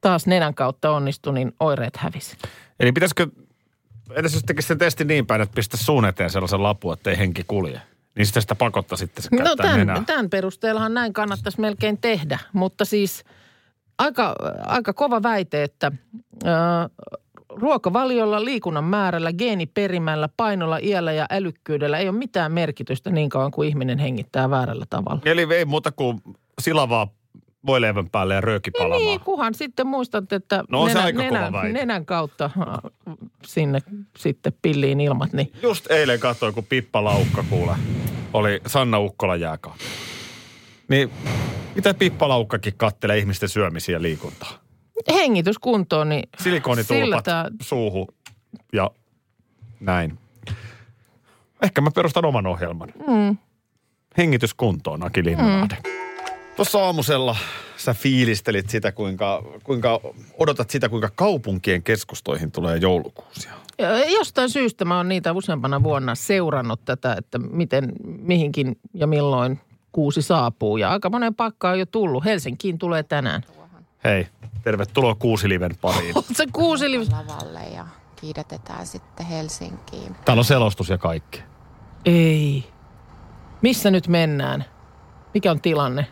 taas 0.00 0.26
nenän 0.26 0.54
kautta 0.54 0.90
onnistui, 0.90 1.34
niin 1.34 1.52
oireet 1.60 1.96
hävisi. 1.96 2.36
Eli 2.80 2.92
pitäisikö, 2.92 3.26
edes 4.10 4.34
jos 4.34 4.42
tekisi 4.42 4.68
sen 4.68 4.78
testin 4.78 5.06
niin 5.06 5.26
päin, 5.26 5.40
että 5.40 5.54
pistä 5.54 5.76
suun 5.76 6.04
eteen 6.04 6.30
sellaisen 6.30 6.62
lapun, 6.62 6.92
että 6.92 7.10
ei 7.10 7.18
henki 7.18 7.44
kulje. 7.46 7.80
Niin 8.16 8.26
sitä 8.26 8.40
sitä 8.40 8.54
pakottaa 8.54 8.98
sitten 8.98 9.22
se 9.22 9.28
No 9.42 9.56
tämän, 9.56 10.04
tämän 10.06 10.30
perusteellahan 10.30 10.94
näin 10.94 11.12
kannattaisi 11.12 11.60
melkein 11.60 11.98
tehdä, 12.00 12.38
mutta 12.52 12.84
siis 12.84 13.24
aika, 13.98 14.34
aika 14.66 14.92
kova 14.92 15.22
väite, 15.22 15.62
että 15.62 15.92
ö, 16.44 16.48
ruokavaliolla, 17.48 18.44
liikunnan 18.44 18.84
määrällä, 18.84 19.32
geeniperimällä, 19.32 20.28
painolla, 20.36 20.78
iällä 20.82 21.12
ja 21.12 21.26
älykkyydellä 21.30 21.98
ei 21.98 22.08
ole 22.08 22.18
mitään 22.18 22.52
merkitystä 22.52 23.10
niin 23.10 23.28
kauan 23.28 23.50
kuin 23.50 23.68
ihminen 23.68 23.98
hengittää 23.98 24.50
väärällä 24.50 24.84
tavalla. 24.90 25.20
Eli 25.24 25.46
ei 25.54 25.64
muuta 25.64 25.92
kuin 25.92 26.20
silavaa 26.60 27.08
voileivän 27.66 28.10
päälle 28.10 28.34
ja 28.34 28.40
rööki 28.40 28.70
palamaan. 28.70 29.02
Niin, 29.02 29.20
kunhan 29.20 29.54
sitten 29.54 29.86
muistat, 29.86 30.32
että 30.32 30.64
No 30.68 30.86
nenän, 30.86 31.14
nenän, 31.14 31.52
nenän 31.72 32.06
kautta 32.06 32.50
sinne 33.46 33.82
sitten 34.16 34.52
pilliin 34.62 35.00
ilmat, 35.00 35.32
niin 35.32 35.52
Just 35.62 35.90
eilen 35.90 36.20
katsoin, 36.20 36.54
kun 36.54 36.64
Pippa 36.64 37.04
Laukka 37.04 37.44
kuule, 37.50 37.72
oli 38.34 38.60
Sanna 38.66 38.98
Ukkola 38.98 39.36
jääkaan. 39.36 39.78
Niin 40.88 41.10
mitä 41.74 41.94
Pippa 41.94 42.28
Laukkakin 42.28 42.74
kattelee 42.76 43.18
ihmisten 43.18 43.48
syömisiä 43.48 43.96
ja 43.96 44.02
liikuntaa? 44.02 44.64
hengityskuntoon, 45.14 46.08
niin 46.08 46.22
sillä 46.22 46.42
Silikonitulpat 46.42 47.24
tää- 47.24 47.50
suuhun 47.62 48.06
ja 48.72 48.90
näin. 49.80 50.18
Ehkä 51.62 51.80
mä 51.80 51.90
perustan 51.94 52.24
oman 52.24 52.46
ohjelman. 52.46 52.92
Mm. 53.08 53.36
Hengityskuntoon, 54.18 55.02
Aki 55.06 55.24
Linnanahde. 55.24 55.76
Mm. 55.84 55.90
Tuossa 56.56 56.84
aamusella 56.84 57.36
sä 57.76 57.94
fiilistelit 57.94 58.70
sitä, 58.70 58.92
kuinka, 58.92 59.42
kuinka 59.64 60.00
odotat 60.38 60.70
sitä, 60.70 60.88
kuinka 60.88 61.10
kaupunkien 61.14 61.82
keskustoihin 61.82 62.50
tulee 62.52 62.76
joulukuusia. 62.76 63.52
Ja 63.78 64.10
Jostain 64.10 64.50
syystä 64.50 64.84
mä 64.84 64.96
oon 64.96 65.08
niitä 65.08 65.32
useampana 65.32 65.82
vuonna 65.82 66.14
seurannut 66.14 66.84
tätä, 66.84 67.14
että 67.18 67.38
miten 67.38 67.92
mihinkin 68.04 68.78
ja 68.94 69.06
milloin 69.06 69.60
kuusi 69.92 70.22
saapuu. 70.22 70.76
Ja 70.76 70.90
aika 70.90 71.10
monen 71.10 71.34
paikka 71.34 71.70
on 71.70 71.78
jo 71.78 71.86
tullut. 71.86 72.24
Helsinkiin 72.24 72.78
tulee 72.78 73.02
tänään. 73.02 73.42
Hei, 74.04 74.26
tervetuloa 74.64 75.14
Kuusiliven 75.14 75.70
pariin. 75.80 76.14
Se 76.32 76.46
kuusi 76.52 76.90
li- 76.90 76.98
lavalle 76.98 77.60
ja 77.74 77.86
kiidätetään 78.16 78.86
sitten 78.86 79.26
Helsinkiin. 79.26 80.16
Täällä 80.24 80.40
on 80.40 80.44
selostus 80.44 80.88
ja 80.88 80.98
kaikki. 80.98 81.42
Ei. 82.04 82.64
Missä 83.62 83.90
nyt 83.90 84.08
mennään? 84.08 84.64
Mikä 85.34 85.50
on 85.50 85.60
tilanne? 85.60 86.06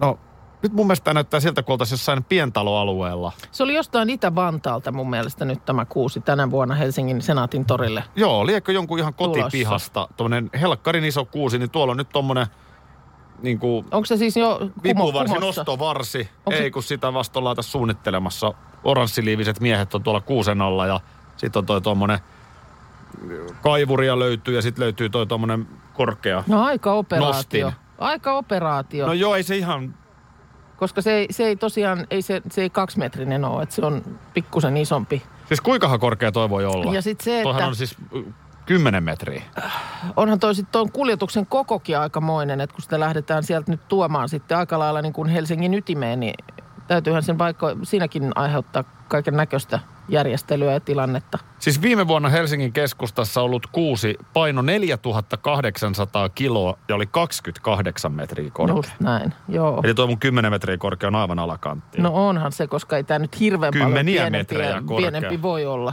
No, 0.00 0.18
nyt 0.64 0.72
mun 0.72 0.86
mielestä 0.86 1.04
tää 1.04 1.14
näyttää 1.14 1.40
siltä, 1.40 1.62
kun 1.62 1.72
oltaisiin 1.72 1.94
jossain 1.96 2.24
pientaloalueella. 2.24 3.32
Se 3.52 3.62
oli 3.62 3.74
jostain 3.74 4.10
Itä-Vantaalta 4.10 4.92
mun 4.92 5.10
mielestä 5.10 5.44
nyt 5.44 5.64
tämä 5.64 5.84
kuusi 5.84 6.20
tänä 6.20 6.50
vuonna 6.50 6.74
Helsingin 6.74 7.22
Senaatin 7.22 7.64
torille. 7.64 8.04
Joo, 8.16 8.46
liekö 8.46 8.72
jonkun 8.72 8.98
ihan 8.98 9.14
kotipihasta, 9.14 10.08
tuommoinen 10.16 10.50
helkkarin 10.60 11.04
iso 11.04 11.24
kuusi, 11.24 11.58
niin 11.58 11.70
tuolla 11.70 11.90
on 11.90 11.96
nyt 11.96 12.08
tommonen 12.08 12.46
niin 13.42 13.58
kuin 13.58 13.86
Onko 13.90 14.06
se 14.06 14.16
siis 14.16 14.36
jo 14.36 14.60
vipuvarsi, 14.82 15.34
kumossa? 15.34 15.60
nostovarsi. 15.60 16.18
Onko 16.46 16.50
se- 16.58 16.62
Ei, 16.64 16.70
kun 16.70 16.82
sitä 16.82 17.14
vasta 17.14 17.38
ollaan 17.38 17.56
tässä 17.56 17.72
suunnittelemassa. 17.72 18.54
Oranssiliiviset 18.84 19.60
miehet 19.60 19.94
on 19.94 20.02
tuolla 20.02 20.20
kuusen 20.20 20.62
alla 20.62 20.86
ja 20.86 21.00
sitten 21.36 21.60
on 21.60 21.66
toi 21.66 21.80
tuommoinen 21.80 22.18
kaivuria 23.62 24.18
löytyy 24.18 24.54
ja 24.56 24.62
sitten 24.62 24.82
löytyy 24.84 25.08
toi 25.10 25.26
tuommoinen 25.26 25.66
korkea. 25.94 26.44
No 26.46 26.62
aika 26.64 26.92
operaatio. 26.92 27.36
Nostin. 27.36 27.66
Aika 27.98 28.32
operaatio. 28.32 29.06
No 29.06 29.12
joo, 29.12 29.34
ei 29.34 29.42
se 29.42 29.56
ihan... 29.56 29.94
Koska 30.76 31.02
se 31.02 31.12
ei, 31.12 31.26
se 31.30 31.44
ei 31.44 31.56
tosiaan, 31.56 32.06
ei 32.10 32.22
se, 32.22 32.42
se 32.50 32.62
ei 32.62 32.70
kaksimetrinen 32.70 33.44
ole, 33.44 33.62
että 33.62 33.74
se 33.74 33.86
on 33.86 34.02
pikkusen 34.34 34.76
isompi. 34.76 35.22
Siis 35.48 35.60
kuinkahan 35.60 36.00
korkea 36.00 36.32
toi 36.32 36.50
voi 36.50 36.64
olla? 36.66 36.92
Ja 36.94 37.02
sit 37.02 37.20
se, 37.20 37.40
Toihan 37.42 37.60
että- 37.60 37.68
on 37.68 37.76
siis 37.76 37.96
y, 38.12 38.22
10 38.66 39.04
metriä. 39.04 39.42
Onhan 40.16 40.40
toi 40.40 40.54
sitten 40.54 40.72
tuon 40.72 40.92
kuljetuksen 40.92 41.46
kokokin 41.46 41.98
aikamoinen, 41.98 42.60
että 42.60 42.74
kun 42.74 42.82
sitä 42.82 43.00
lähdetään 43.00 43.42
sieltä 43.42 43.70
nyt 43.72 43.88
tuomaan 43.88 44.28
sitten 44.28 44.58
aika 44.58 44.78
lailla 44.78 45.02
niin 45.02 45.12
kuin 45.12 45.28
Helsingin 45.28 45.74
ytimeen, 45.74 46.20
niin 46.20 46.34
täytyyhän 46.86 47.22
sen 47.22 47.38
vaikka 47.38 47.76
siinäkin 47.82 48.32
aiheuttaa 48.34 48.84
kaiken 49.08 49.36
näköistä 49.36 49.78
järjestelyä 50.08 50.72
ja 50.72 50.80
tilannetta. 50.80 51.38
Siis 51.58 51.82
viime 51.82 52.08
vuonna 52.08 52.28
Helsingin 52.28 52.72
keskustassa 52.72 53.42
ollut 53.42 53.66
kuusi 53.66 54.18
paino 54.32 54.62
4800 54.62 56.28
kiloa 56.28 56.78
ja 56.88 56.94
oli 56.94 57.06
28 57.06 58.12
metriä 58.12 58.50
korkea. 58.50 58.76
Just 58.76 58.90
näin, 59.00 59.34
joo. 59.48 59.80
Eli 59.84 59.94
tuo 59.94 60.06
mun 60.06 60.18
10 60.18 60.50
metriä 60.52 60.78
korkea 60.78 61.06
on 61.06 61.14
aivan 61.14 61.38
alakantti. 61.38 62.02
No 62.02 62.10
onhan 62.28 62.52
se, 62.52 62.66
koska 62.66 62.96
ei 62.96 63.04
tämä 63.04 63.18
nyt 63.18 63.40
hirveän 63.40 63.72
Kymmeniä 63.72 63.94
paljon 63.94 64.32
pienempi, 64.32 64.54
metrejä 64.54 64.82
korkea. 64.86 65.10
pienempi 65.10 65.42
voi 65.42 65.66
olla. 65.66 65.92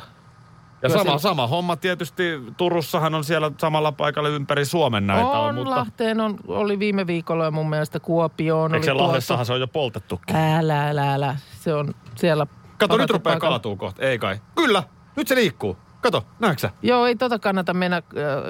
ja 0.81 0.89
kyllä 0.89 1.03
sama, 1.03 1.17
se- 1.17 1.21
sama 1.21 1.47
homma 1.47 1.75
tietysti 1.75 2.23
Turussahan 2.57 3.15
on 3.15 3.23
siellä 3.23 3.51
samalla 3.57 3.91
paikalla 3.91 4.29
ympäri 4.29 4.65
Suomen 4.65 5.07
näitä 5.07 5.27
on, 5.27 5.49
on, 5.49 5.55
mutta 5.55 5.75
Lahteen 5.75 6.19
on, 6.19 6.37
oli 6.47 6.79
viime 6.79 7.07
viikolla 7.07 7.45
ja 7.45 7.51
mun 7.51 7.69
mielestä 7.69 7.99
Kuopioon. 7.99 8.73
eikö 8.73 8.85
se 8.85 8.93
Lahdessahan 8.93 9.45
se 9.45 9.53
on 9.53 9.59
jo 9.59 9.67
poltettukin? 9.67 10.35
Älä, 10.35 10.89
älä, 10.89 11.13
älä. 11.13 11.35
Se 11.59 11.73
on 11.73 11.93
siellä... 12.15 12.47
Kato, 12.87 12.97
nyt 12.97 13.09
rupeaa 13.09 13.33
paikalla. 13.33 13.53
kaatuu 13.53 13.75
kohta. 13.75 14.01
Ei 14.01 14.19
kai. 14.19 14.39
Kyllä, 14.55 14.83
nyt 15.15 15.27
se 15.27 15.35
liikkuu. 15.35 15.77
Kato, 16.01 16.25
näetkö? 16.39 16.69
Joo, 16.81 17.05
ei 17.05 17.15
tota 17.15 17.39
kannata 17.39 17.73
mennä 17.73 17.97
äh, 17.97 18.03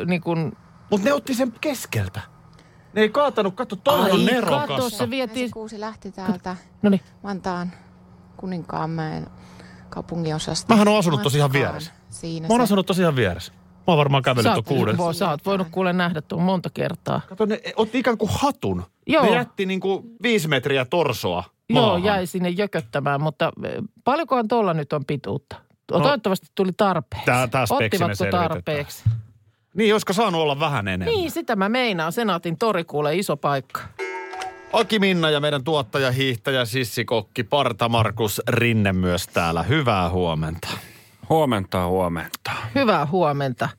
niin 0.06 0.22
kuin... 0.22 0.58
Mutta 0.92 1.06
ne 1.08 1.14
otti 1.14 1.34
sen 1.34 1.54
keskeltä. 1.62 2.22
Ne 2.94 3.02
ei 3.02 3.10
kaatanut, 3.10 3.56
kato, 3.56 3.76
toi 3.76 4.00
on 4.00 4.06
kato, 4.06 4.18
nerokassa. 4.34 4.90
se 4.90 4.96
Se 4.98 5.10
vietiin... 5.10 5.52
kuusi 5.52 5.80
lähti 5.80 6.12
täältä 6.12 6.56
No 6.82 6.90
niin, 6.90 7.02
Vantaan 7.24 7.72
Kuninkaanmäen 8.38 9.28
kaupunginosasta. 9.90 10.74
Mähän 10.74 10.88
oon 10.88 10.98
asunut 11.00 11.22
tossa 11.24 11.38
ihan 11.38 11.54
vieressä. 11.54 11.92
Siinä 12.10 12.48
Mä 12.48 12.54
oon 12.54 12.60
se- 12.60 12.64
asunut 12.64 12.86
tosiaan 12.86 13.16
vieressä. 13.16 13.54
Mä 13.54 13.84
oon 13.88 13.98
varmaan 13.98 14.24
kävellyt 14.24 14.54
tuon 14.54 14.64
kuuden. 14.64 14.98
vo, 14.98 15.14
sä 15.14 15.30
oot 15.30 15.46
voinut 15.46 15.68
kuule 15.72 15.94
nähdä 15.94 16.22
tuon 16.22 16.42
monta 16.42 16.70
kertaa. 16.74 17.22
Kato, 17.30 17.46
ne 17.46 17.62
otti 17.76 18.00
ikään 18.00 18.18
kuin 18.18 18.32
hatun. 18.34 18.84
Joo. 19.08 19.26
Ne 19.26 19.32
jätti 19.36 19.66
niin 19.66 19.80
kuin 19.80 20.04
viisi 20.24 20.48
metriä 20.48 20.86
torsoa 20.86 21.44
Joo, 21.76 21.98
jäi 21.98 22.26
sinne 22.28 22.50
jököttämään, 22.50 23.22
mutta 23.22 23.46
äh, 23.66 23.72
paljonkohan 24.04 24.48
tuolla 24.48 24.74
nyt 24.74 24.94
on 24.94 25.06
pituutta? 25.06 25.56
No, 25.92 25.98
No, 25.98 26.04
toivottavasti 26.04 26.48
tuli 26.56 26.72
tarpeeksi. 26.78 27.26
tää- 27.26 27.48
me 27.54 27.76
Ottivatko 27.86 28.26
tarpeeksi? 28.32 29.04
Niin, 29.76 29.94
olisiko 29.94 30.14
saanut 30.14 30.42
olla 30.42 30.60
vähän 30.60 30.88
enemmän? 30.88 31.16
Niin, 31.16 31.32
sitä 31.32 31.56
mä 31.56 31.70
meinaan. 31.70 32.12
Senaatin 32.12 32.58
tori 32.58 32.84
kuule 32.84 33.16
iso 33.16 33.38
paikka. 33.38 33.82
Aki 34.74 35.00
Minna 35.00 35.30
ja 35.30 35.40
meidän 35.40 35.64
tuottaja, 35.64 36.12
hiihtäjä, 36.12 36.66
sissikokki, 36.66 37.44
Parta 37.44 37.90
Markus 37.90 38.42
Rinne 38.48 38.94
myös 38.94 39.28
täällä. 39.28 39.64
Hyvää 39.64 40.10
huomenta. 40.10 40.68
Huomenta, 41.30 41.88
huomenta. 41.88 42.52
Hyvää 42.76 43.06
huomenta. 43.06 43.70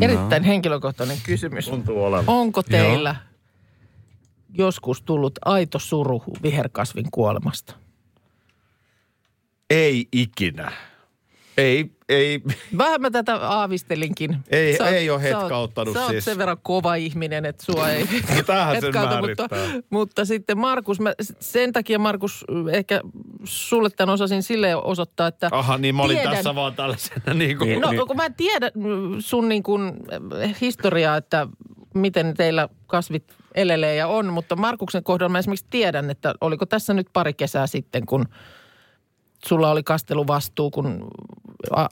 Erittäin 0.00 0.42
henkilökohtainen 0.42 1.16
kysymys. 1.22 1.68
Tuntuu 1.68 2.04
olevan. 2.04 2.24
Onko 2.26 2.62
teillä 2.62 3.16
joskus 4.54 5.02
tullut 5.02 5.38
aito 5.44 5.78
suru 5.78 6.22
viherkasvin 6.42 7.06
kuolemasta? 7.10 7.74
Ei 9.70 10.08
ikinä. 10.12 10.72
Ei, 11.58 11.90
ei. 12.08 12.40
Vähän 12.78 13.00
mä 13.00 13.10
tätä 13.10 13.34
aavistelinkin. 13.36 14.36
Ei- 14.50 14.76
Sä 14.76 14.84
oot- 14.84 14.88
ei 14.92 15.10
oo 15.10 15.18
sä 15.18 15.24
oot- 15.24 15.40
hetkauttanut 15.42 15.94
Sä 15.94 16.00
oot 16.02 16.10
siis. 16.10 16.24
sen 16.24 16.38
verran 16.38 16.56
kova 16.62 16.94
ihminen, 16.94 17.44
että 17.44 17.64
sua 17.64 17.90
ei 17.90 18.06
Tämähän 18.46 18.74
sen 18.80 18.84
hetkauta, 18.84 19.20
mutta, 19.20 19.48
mutta 19.90 20.24
sitten 20.24 20.58
Markus, 20.58 21.00
mä, 21.00 21.12
sen 21.40 21.72
takia 21.72 21.98
Markus, 21.98 22.44
ehkä 22.72 23.00
sulle 23.44 23.90
tämän 23.90 24.12
osasin 24.14 24.42
sille 24.42 24.76
osoittaa, 24.76 25.26
että 25.26 25.48
Aha, 25.52 25.78
niin 25.78 25.94
mä 25.94 26.02
olin 26.02 26.16
tiedän, 26.16 26.34
tässä 26.34 26.54
vaan 26.54 26.74
tällaisena 26.74 27.34
niin 27.34 27.58
kuin... 27.58 27.80
No, 27.80 28.06
kun 28.06 28.16
mä 28.16 28.26
en 28.26 28.34
tiedä 28.34 28.70
mm, 28.74 29.16
sun 29.18 29.48
niin 29.48 29.62
kuin 29.62 29.92
äh, 30.42 30.54
historiaa, 30.60 31.16
että 31.16 31.46
miten 31.94 32.34
teillä 32.34 32.68
kasvit 32.86 33.24
elelee 33.58 33.94
ja 33.94 34.06
on, 34.06 34.32
mutta 34.32 34.56
Markuksen 34.56 35.02
kohdalla 35.04 35.28
mä 35.32 35.38
esimerkiksi 35.38 35.66
tiedän, 35.70 36.10
että 36.10 36.34
oliko 36.40 36.66
tässä 36.66 36.94
nyt 36.94 37.06
pari 37.12 37.34
kesää 37.34 37.66
sitten, 37.66 38.06
kun 38.06 38.24
sulla 39.46 39.70
oli 39.70 39.82
kasteluvastuu, 39.82 40.70
kun 40.70 41.08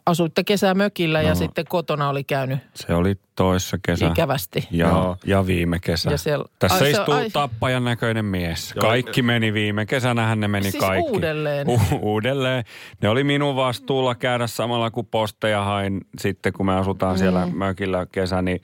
asuitte 0.07 0.45
kesää 0.45 0.75
mökillä 0.75 1.23
no. 1.23 1.29
ja 1.29 1.35
sitten 1.35 1.65
kotona 1.69 2.09
oli 2.09 2.25
käynyt 2.25 2.59
Se 2.75 2.95
oli 2.95 3.15
toissa 3.37 3.77
kesä. 3.87 4.07
ikävästi. 4.07 4.69
Ja, 4.71 4.87
Joo. 4.89 5.17
ja 5.25 5.47
viime 5.47 5.79
kesä. 5.81 6.11
Ja 6.11 6.19
siellä- 6.19 6.45
Tässä 6.59 6.85
ai 6.85 6.91
istuu 6.91 7.15
ai- 7.15 7.31
tappajan 7.31 7.85
näköinen 7.85 8.25
mies. 8.25 8.73
Joo. 8.77 8.81
Kaikki 8.83 9.23
meni 9.23 9.53
viime 9.53 9.87
kesänähän 9.87 10.41
ne 10.41 10.49
meni 10.49 10.71
Siis 10.71 10.85
kaikki. 10.85 11.11
uudelleen? 11.11 11.69
U- 11.69 11.81
uudelleen. 12.01 12.65
Ne 13.03 13.09
oli 13.09 13.25
minun 13.25 13.57
vastuulla 13.57 14.15
käydä 14.15 14.47
samalla 14.47 14.91
kuin 14.91 15.07
posteja 15.07 15.65
hain 15.65 16.01
sitten, 16.19 16.53
kun 16.53 16.67
me 16.67 16.75
asutaan 16.75 17.15
Mm. 17.15 17.19
siellä 17.19 17.47
mökillä 17.55 18.07
kesä, 18.13 18.43
niin 18.43 18.61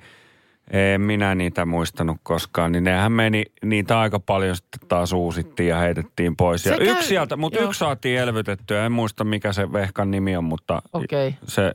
en 0.70 1.00
minä 1.00 1.34
niitä 1.34 1.66
muistanut 1.66 2.16
koskaan. 2.22 2.72
Niin 2.72 2.84
nehän 2.84 3.12
meni, 3.12 3.44
niitä 3.64 4.00
aika 4.00 4.20
paljon 4.20 4.56
sitten 4.56 4.88
taas 4.88 5.12
uusittiin 5.12 5.68
ja 5.68 5.78
heitettiin 5.78 6.36
pois. 6.36 6.66
Ja 6.66 6.78
käy- 6.78 6.86
yksi 6.86 7.08
sieltä, 7.08 7.36
mutta 7.36 7.58
joo. 7.58 7.68
yksi 7.68 7.78
saatiin 7.78 8.18
elvytettyä. 8.18 8.86
En 8.86 8.92
muista 8.92 9.24
mikä 9.24 9.52
se 9.52 9.72
vehkan 9.72 10.10
nimi 10.10 10.36
on, 10.36 10.44
mutta 10.44 10.82
Okei. 10.92 11.34
se 11.46 11.72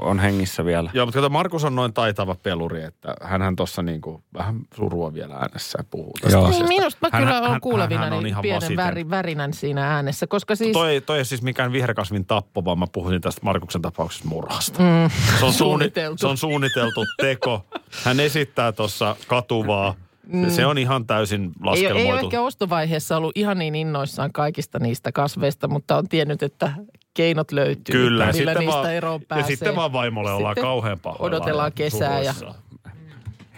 on 0.00 0.18
hengissä 0.18 0.64
vielä. 0.64 0.90
Joo, 0.94 1.06
mutta 1.06 1.18
kato, 1.18 1.28
Markus 1.30 1.64
on 1.64 1.74
noin 1.74 1.92
taitava 1.92 2.36
peluri, 2.42 2.82
että 2.84 3.14
hänhän 3.22 3.56
tuossa 3.56 3.82
niinku 3.82 4.22
vähän 4.34 4.60
surua 4.76 5.14
vielä 5.14 5.34
äänessä 5.34 5.78
puhuu 5.90 6.12
tästä 6.20 6.36
Joo. 6.38 6.40
Niin 6.42 6.50
asiasta. 6.50 6.68
minusta 6.68 6.98
mä 7.02 7.08
Hän- 7.12 7.22
kyllä 7.22 7.34
hän- 7.40 7.44
olen 7.50 7.60
kuulevina 7.60 8.00
hänhän 8.00 8.18
on 8.18 8.24
niin 8.24 8.36
pienen 8.42 8.56
vasiten. 8.62 8.76
väri, 8.76 9.10
värinän 9.10 9.52
siinä 9.54 9.94
äänessä, 9.94 10.26
koska 10.26 10.54
siis... 10.56 10.72
Toi, 10.72 11.00
toi 11.06 11.18
ei 11.18 11.24
siis 11.24 11.42
mikään 11.42 11.72
viherkasvin 11.72 12.24
tappo, 12.26 12.64
vaan 12.64 12.78
mä 12.78 12.86
puhuin 12.92 13.20
tästä 13.20 13.40
Markuksen 13.44 13.82
tapauksesta 13.82 14.28
murhasta. 14.28 14.78
Mm. 14.82 15.10
Se, 15.38 15.44
on 15.44 15.52
suunni, 15.52 15.52
Suunniteltu. 15.52 16.18
se 16.18 16.26
on 16.26 16.36
suunniteltu 16.36 17.04
teko. 17.20 17.66
Hän 18.04 18.20
esittää 18.20 18.72
tuossa 18.72 19.16
katuvaa. 19.26 19.94
Mm. 20.26 20.50
Se 20.50 20.66
on 20.66 20.78
ihan 20.78 21.06
täysin 21.06 21.42
Ei, 21.44 21.50
laskelmoitu. 21.62 22.06
ei 22.06 22.12
ole 22.12 22.20
ehkä 22.20 22.40
ostovaiheessa 22.40 23.16
ollut 23.16 23.32
ihan 23.34 23.58
niin 23.58 23.74
innoissaan 23.74 24.32
kaikista 24.32 24.78
niistä 24.78 25.12
kasveista, 25.12 25.68
mutta 25.68 25.96
on 25.96 26.08
tiennyt, 26.08 26.42
että 26.42 26.72
keinot 27.14 27.52
löytyy, 27.52 27.92
Kyllä, 27.92 28.24
ja 28.24 28.32
millä 28.32 28.50
sitten 28.52 28.60
niistä 28.66 28.76
vaan, 28.82 28.94
eroon 28.94 29.20
ja 29.20 29.26
pääsee. 29.28 29.56
sitten 29.56 29.76
vaan 29.76 29.92
vaimolle 29.92 30.32
ollaan 30.32 30.52
Sitten 30.54 30.64
kauhean 30.64 31.00
pahoillaan 31.00 31.42
odotellaan 31.42 31.72
kesää 31.72 32.20
ja-. 32.22 32.34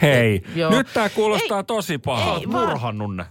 Hei, 0.03 0.43
Joo. 0.55 0.71
nyt 0.71 0.87
tää 0.95 1.09
kuulostaa 1.09 1.62
tosi 1.62 1.99
pahalta. 1.99 2.41
Ei, 2.41 2.53
vaan- 2.53 2.69
Murhannut 2.69 3.17
ne. 3.17 3.25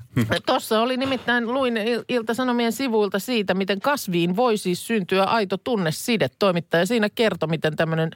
Tuossa 0.46 0.82
oli 0.82 0.98
nimittäin, 0.98 1.54
luin 1.54 1.78
Il- 1.78 2.04
Ilta-Sanomien 2.10 2.72
sivuilta 2.72 3.20
siitä, 3.20 3.54
miten 3.54 3.82
kasviin 3.82 4.36
voi 4.36 4.58
siis 4.58 4.88
syntyä 4.88 5.24
aito 5.24 5.58
tunneside. 5.58 6.30
Toimittaja 6.40 6.86
siinä 6.86 7.08
kertoi, 7.16 7.50
miten 7.50 7.76
tämmöinen 7.76 8.10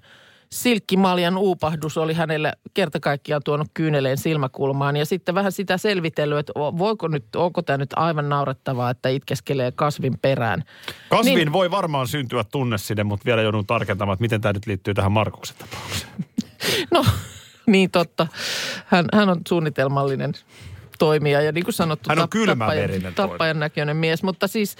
silkkimaljan 0.51 1.37
uupahdus 1.37 1.97
oli 1.97 2.13
hänelle 2.13 2.53
kerta 2.73 2.99
kaikkiaan 2.99 3.41
tuonut 3.45 3.67
kyyneleen 3.73 4.17
silmäkulmaan. 4.17 4.95
Ja 4.97 5.05
sitten 5.05 5.35
vähän 5.35 5.51
sitä 5.51 5.77
selvitellyt, 5.77 6.39
että 6.39 6.53
voiko 6.55 7.07
nyt, 7.07 7.35
onko 7.35 7.61
tämä 7.61 7.77
nyt 7.77 7.89
aivan 7.95 8.29
naurettavaa, 8.29 8.89
että 8.89 9.09
itkeskelee 9.09 9.71
kasvin 9.71 10.19
perään. 10.21 10.63
Kasviin 11.09 11.35
Niin. 11.35 11.53
voi 11.53 11.71
varmaan 11.71 12.07
syntyä 12.07 12.43
tunneside, 12.43 13.03
mutta 13.03 13.25
vielä 13.25 13.41
joudun 13.41 13.65
tarkentamaan, 13.65 14.13
että 14.13 14.21
miten 14.21 14.41
tämä 14.41 14.53
nyt 14.53 14.67
liittyy 14.67 14.93
tähän 14.93 15.11
Markuksen 15.11 15.55
tapaukseen. 15.57 16.11
No, 16.91 17.05
niin 17.67 17.91
totta. 17.91 18.27
Hän, 18.85 19.05
hän 19.13 19.29
on 19.29 19.41
suunnitelmallinen 19.47 20.33
toimija 20.99 21.41
ja 21.41 21.51
niin 21.51 21.63
kuin 21.63 21.73
sanottu, 21.73 22.09
Hän 22.09 22.19
on 22.19 22.29
tappajan, 22.29 23.13
tappajan 23.15 23.59
näköinen 23.59 23.97
mies. 23.97 24.23
Mutta 24.23 24.47
siis 24.47 24.75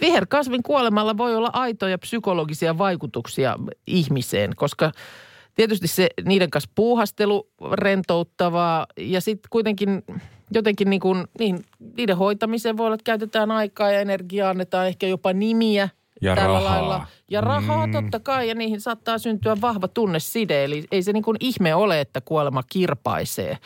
viherkasvin 0.00 0.62
kuolemalla 0.62 1.16
voi 1.16 1.36
olla 1.36 1.50
aitoja 1.52 1.98
psykologisia 1.98 2.78
vaikutuksia 2.78 3.56
ihmiseen, 3.86 4.50
koska 4.56 4.92
tietysti 5.54 5.88
se 5.88 6.08
niiden 6.24 6.50
kanssa 6.50 6.70
puuhastelu 6.74 7.48
rentouttavaa 7.72 8.86
ja 8.96 9.20
sitten 9.20 9.48
kuitenkin 9.50 10.02
jotenkin 10.50 10.90
niin 10.90 11.00
kuin, 11.00 11.24
niin, 11.38 11.64
niiden 11.96 12.16
hoitamiseen 12.16 12.76
voi 12.76 12.86
olla, 12.86 12.94
että 12.94 13.04
käytetään 13.04 13.50
aikaa 13.50 13.90
ja 13.90 14.00
energiaa, 14.00 14.50
annetaan 14.50 14.86
ehkä 14.86 15.06
jopa 15.06 15.32
nimiä 15.32 15.88
Ja 16.22 16.34
tällä 16.34 16.58
rahaa. 16.58 16.64
lailla. 16.64 17.06
Ja 17.30 17.40
rahaa 17.40 17.86
mm. 17.86 17.92
totta 17.92 18.20
kai, 18.20 18.48
ja 18.48 18.54
niihin 18.54 18.80
saattaa 18.80 19.18
syntyä 19.18 19.56
vahva 19.60 19.88
tunneside. 19.88 20.64
Eli 20.64 20.84
ei 20.92 21.02
se 21.02 21.12
niin 21.12 21.22
kuin 21.22 21.36
ihme 21.40 21.74
ole, 21.74 22.00
että 22.00 22.20
kuolema 22.20 22.62
kirpaisee. 22.62 23.58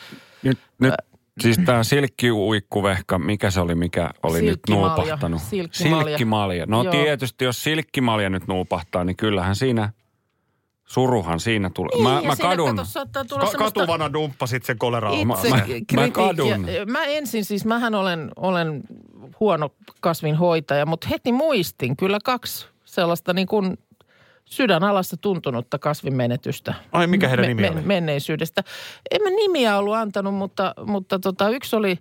Nyt, 0.43 0.57
nyt 0.79 0.93
siis 1.41 1.57
tämä 1.65 1.83
silkkiuikkuvehka, 1.83 3.19
mikä 3.19 3.51
se 3.51 3.61
oli, 3.61 3.75
mikä 3.75 4.09
oli 4.23 4.41
nyt 4.41 4.59
nuupahtanut? 4.69 5.41
Silkkimalja. 5.41 6.05
Silkkimalja. 6.05 6.65
No 6.65 6.83
Joo. 6.83 6.91
tietysti, 6.91 7.45
jos 7.45 7.63
silkkimalja 7.63 8.29
nyt 8.29 8.47
nuupahtaa, 8.47 9.03
niin 9.03 9.15
kyllähän 9.15 9.55
siinä, 9.55 9.91
suruhan 10.85 11.39
siinä 11.39 11.69
tulee. 11.69 11.91
Niin, 11.95 12.03
mä, 12.03 12.15
ja 12.21 12.27
mä 12.27 12.35
siinä 12.35 12.49
kadun. 12.49 12.69
kato, 12.75 12.85
saattaa 12.85 13.25
tulla 13.25 13.41
Ka- 13.45 13.51
semmoista 13.51 13.79
katuvana 13.79 14.13
dumppasit 14.13 14.63
sen 14.65 14.77
kolera 14.77 15.11
itse 15.11 15.25
mä- 15.25 15.61
kritiikkiä. 15.61 15.99
mä 15.99 16.09
kadun. 16.09 16.65
Mä 16.87 17.03
ensin 17.05 17.45
siis, 17.45 17.65
mähän 17.65 17.95
olen, 17.95 18.31
olen 18.35 18.81
huono 19.39 19.69
kasvinhoitaja, 20.01 20.85
mutta 20.85 21.07
heti 21.07 21.31
muistin 21.31 21.97
kyllä 21.97 22.17
kaksi 22.23 22.67
sellaista 22.85 23.33
niin 23.33 23.47
kuin 23.47 23.77
sydänalassa 24.49 25.17
tuntunutta 25.17 25.79
kasvinmenetystä. 25.79 26.73
Ai, 26.91 27.07
mikä 27.07 27.27
heidän 27.27 27.47
nimi 27.47 27.69
oli? 27.69 27.81
Menneisyydestä. 27.81 28.63
En 29.11 29.21
mä 29.21 29.29
nimiä 29.29 29.77
ollut 29.77 29.95
antanut, 29.95 30.35
mutta, 30.35 30.73
mutta 30.85 31.19
tota, 31.19 31.49
yksi 31.49 31.75
oli 31.75 31.99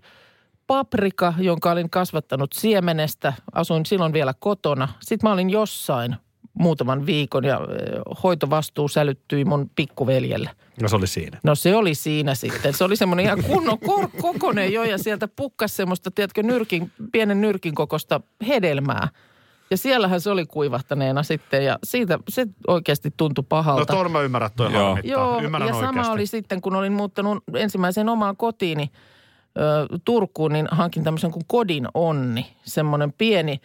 paprika, 0.66 1.34
jonka 1.38 1.70
olin 1.70 1.90
kasvattanut 1.90 2.52
siemenestä. 2.52 3.32
Asuin 3.52 3.87
silloin 3.87 4.12
vielä 4.12 4.34
kotona. 4.38 4.88
Sitten 5.00 5.28
mä 5.28 5.32
olin 5.32 5.50
jossain 5.50 6.16
muutaman 6.54 7.06
viikon 7.06 7.44
ja 7.44 7.61
hoitovastuu 8.22 8.88
sälyttyi 8.88 9.44
mun 9.44 9.70
pikkuveljelle. 9.76 10.50
No 10.82 10.88
se 10.88 10.96
oli 10.96 11.06
siinä. 11.06 11.38
No 11.42 11.54
se 11.54 11.76
oli 11.76 11.94
siinä 11.94 12.34
sitten. 12.34 12.74
Se 12.74 12.84
oli 12.84 12.96
semmoinen 12.96 13.24
ihan 13.24 13.44
kunnon 13.44 13.78
kor- 13.78 14.11
kokonen 14.20 14.72
jo 14.72 14.84
ja 14.84 14.98
sieltä 14.98 15.28
pukkas 15.37 15.76
semmoista, 15.76 16.11
tiedätkö, 16.11 16.42
nyrkin, 16.42 16.92
pienen 17.12 17.40
nyrkin 17.40 17.74
kokosta 17.74 18.20
hedelmää. 18.48 19.08
Ja 19.70 19.76
siellähän 19.76 20.20
se 20.20 20.31
oli 20.31 20.46
kuivahtaneena 20.46 21.22
sitten 21.22 21.64
ja 21.64 21.78
siitä 21.85 22.18
se 22.28 22.46
oikeasti 22.66 23.12
tuntui 23.16 23.42
No 23.42 23.46
pahalta. 23.48 23.92
tuon 23.92 24.11
mä 24.12 24.20
ymmärrän, 24.20 24.50
toi 24.57 24.72
Joo. 24.72 24.85
harmittaa. 24.94 25.11
Joo, 25.22 25.40
Ymmärrän 25.42 25.68
ja 25.68 25.74
sama 25.74 25.88
oikeasti. 25.88 26.12
oli 26.12 26.26
sitten, 26.26 26.61
kun 26.61 26.76
olin 26.76 26.92
muuttanut 26.92 27.44
ensimmäiseen 27.54 28.09
omaan 28.09 28.37
kotiini 28.37 28.90
ö, 29.59 29.98
Turkuun, 30.04 30.52
niin 30.52 30.68
hankin 30.70 31.04
tämmöisen 31.04 31.31
kuin 31.31 31.42
Kodin 31.46 31.88
onni. 31.94 32.46
Semmoinen 32.64 33.12
pieni, 33.12 33.61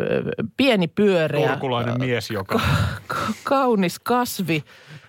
ö, 0.00 0.22
pieni 0.56 0.88
pyöreä, 0.88 1.48
Turkulainen 1.48 1.98
mies, 2.00 2.30
joka... 2.30 2.60
ka- 3.06 3.16
kaunis 3.44 3.98
kasvi, 3.98 4.64